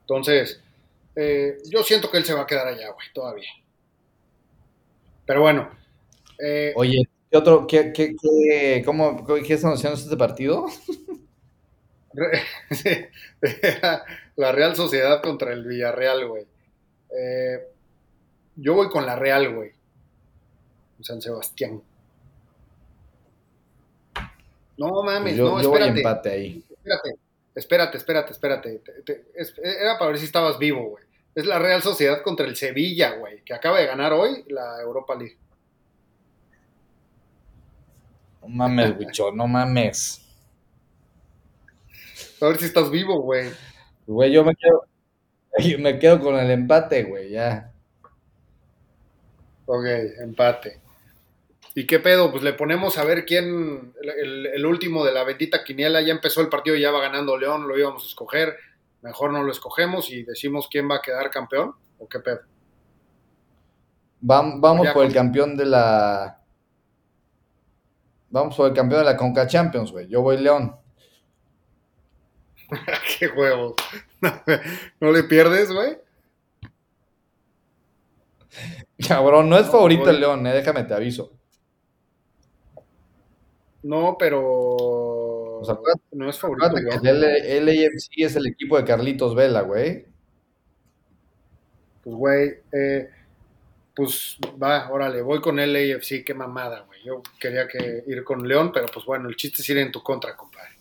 [0.00, 0.60] Entonces,
[1.14, 3.50] eh, yo siento que él se va a quedar allá, güey, todavía.
[5.26, 5.85] Pero bueno.
[6.38, 10.66] Eh, Oye, ¿qué otro, qué, qué, qué, cómo, qué están haciendo este partido?
[14.36, 16.46] la Real Sociedad contra el Villarreal, güey.
[17.10, 17.58] Eh,
[18.56, 19.72] yo voy con la Real, güey.
[21.00, 21.82] San Sebastián.
[24.78, 25.98] No mames, no, espérate.
[25.98, 26.64] empate ahí.
[27.54, 28.82] Espérate, espérate, espérate,
[29.62, 31.04] era para ver si estabas vivo, güey.
[31.34, 35.14] Es la Real Sociedad contra el Sevilla, güey, que acaba de ganar hoy la Europa
[35.14, 35.38] League.
[38.46, 40.22] No mames, bicho, no mames.
[42.40, 43.50] A ver si estás vivo, güey.
[44.06, 44.86] Güey, yo me quedo,
[45.78, 47.72] me quedo con el empate, güey, ya.
[49.66, 49.84] Ok,
[50.20, 50.80] empate.
[51.74, 52.30] ¿Y qué pedo?
[52.30, 56.48] Pues le ponemos a ver quién, el, último de la bendita quiniela, ya empezó el
[56.48, 58.56] partido, y ya va ganando León, lo íbamos a escoger,
[59.02, 62.40] mejor no lo escogemos y decimos quién va a quedar campeón, o qué pedo.
[64.20, 66.40] Vamos, por el campeón de la...
[68.36, 70.08] Vamos por el campeón de la Conca Champions, güey.
[70.08, 70.76] Yo voy León.
[73.18, 73.74] Qué huevos.
[75.00, 75.96] ¿No le pierdes, güey?
[79.08, 81.32] Cabrón, no es favorito el León, eh, déjame te aviso.
[83.82, 85.62] No, pero.
[86.12, 86.76] no es favorito.
[86.76, 90.04] el LAFC es el equipo de Carlitos Vela, güey.
[92.04, 93.08] Pues, güey, eh,
[93.96, 97.02] pues va, órale, voy con LAFC, qué mamada, güey.
[97.02, 100.02] Yo quería que ir con León, pero pues bueno, el chiste es ir en tu
[100.02, 100.76] contra, compadre.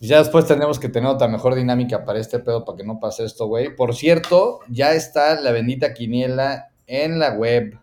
[0.00, 3.24] Ya después tenemos que tener otra mejor dinámica para este pedo para que no pase
[3.24, 3.74] esto, güey.
[3.74, 7.78] Por cierto, ya está la bendita quiniela en la web.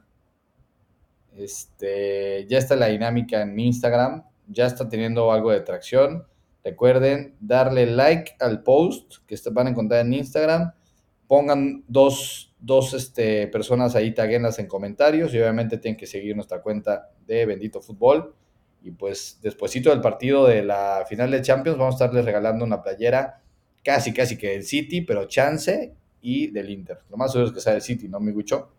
[1.35, 4.23] Este, ya está la dinámica en Instagram.
[4.47, 6.25] Ya está teniendo algo de tracción.
[6.63, 10.73] Recuerden darle like al post que van a encontrar en Instagram.
[11.27, 15.33] Pongan dos, dos este, personas ahí, taguenas en comentarios.
[15.33, 18.33] Y obviamente tienen que seguir nuestra cuenta de Bendito Fútbol.
[18.81, 22.83] Y pues despuesito del partido de la final de Champions vamos a estarles regalando una
[22.83, 23.41] playera
[23.83, 26.99] casi, casi que del City, pero chance y del Inter.
[27.09, 28.71] Lo más seguro es que sea del City, ¿no, mi Guicho?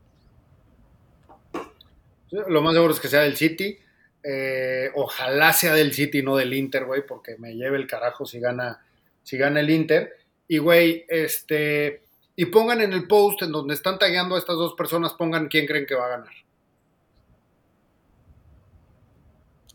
[2.48, 3.78] Lo más seguro es que sea del City.
[4.22, 8.40] Eh, ojalá sea del City, no del Inter, güey, porque me lleve el carajo si
[8.40, 8.84] gana,
[9.22, 10.12] si gana el Inter.
[10.48, 12.02] Y, güey, este.
[12.36, 15.66] Y pongan en el post en donde están tagueando a estas dos personas, pongan quién
[15.66, 16.32] creen que va a ganar.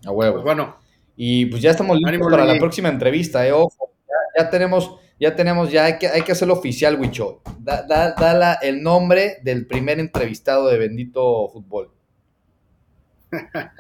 [0.06, 0.34] A huevo.
[0.36, 0.78] Pues bueno.
[1.16, 3.52] Y pues ya estamos listos para la próxima entrevista, eh.
[3.52, 3.92] Ojo,
[4.38, 7.42] ya, tenemos, ya tenemos, ya hay que, hay que hacerlo oficial, Wicho.
[7.60, 11.92] Da, da, el nombre del primer entrevistado de Bendito Fútbol.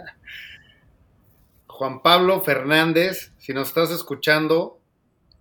[1.68, 4.81] Juan Pablo Fernández, si nos estás escuchando,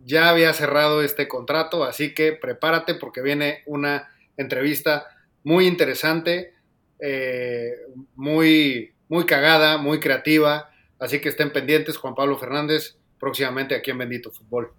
[0.05, 5.07] ya había cerrado este contrato, así que prepárate porque viene una entrevista
[5.45, 6.55] muy interesante,
[6.99, 7.73] eh,
[8.15, 13.99] muy, muy cagada, muy creativa, así que estén pendientes, Juan Pablo Fernández, próximamente aquí en
[13.99, 14.73] Bendito Fútbol.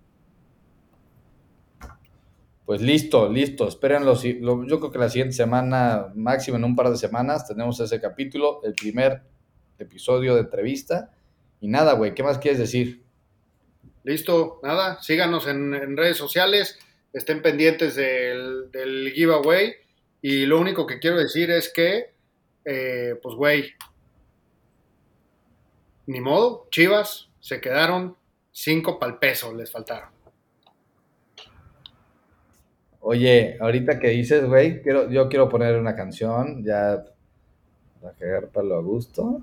[2.65, 6.97] Pues listo, listo, espérenlo, yo creo que la siguiente semana, máximo en un par de
[6.97, 9.23] semanas, tenemos ese capítulo, el primer
[9.77, 11.11] episodio de entrevista
[11.59, 13.03] y nada, güey, ¿qué más quieres decir?
[14.03, 16.79] Listo, nada, síganos en, redes sociales,
[17.13, 19.73] estén pendientes del, giveaway.
[20.21, 22.13] Y lo único que quiero decir es que,
[22.65, 23.73] eh, pues, güey,
[26.07, 28.15] ni modo, Chivas se quedaron
[28.51, 30.09] cinco pal peso, les faltaron.
[32.99, 37.03] Oye, ahorita que dices, güey, quiero, yo quiero poner una canción, ya
[37.99, 39.41] para cagar palo a gusto.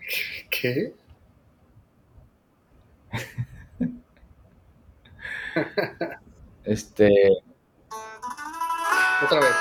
[0.50, 0.94] ¿Qué?
[6.64, 7.10] Este.
[9.22, 9.56] Otra vez.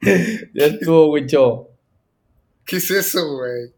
[0.53, 1.67] ya estuvo, Wicho.
[2.65, 3.73] ¿Qué es eso, güey?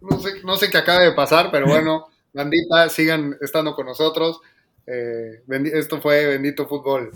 [0.00, 4.40] No sé, no sé qué acaba de pasar, pero bueno, bandita, sigan estando con nosotros.
[4.86, 5.42] Eh,
[5.72, 7.12] esto fue Bendito Fútbol.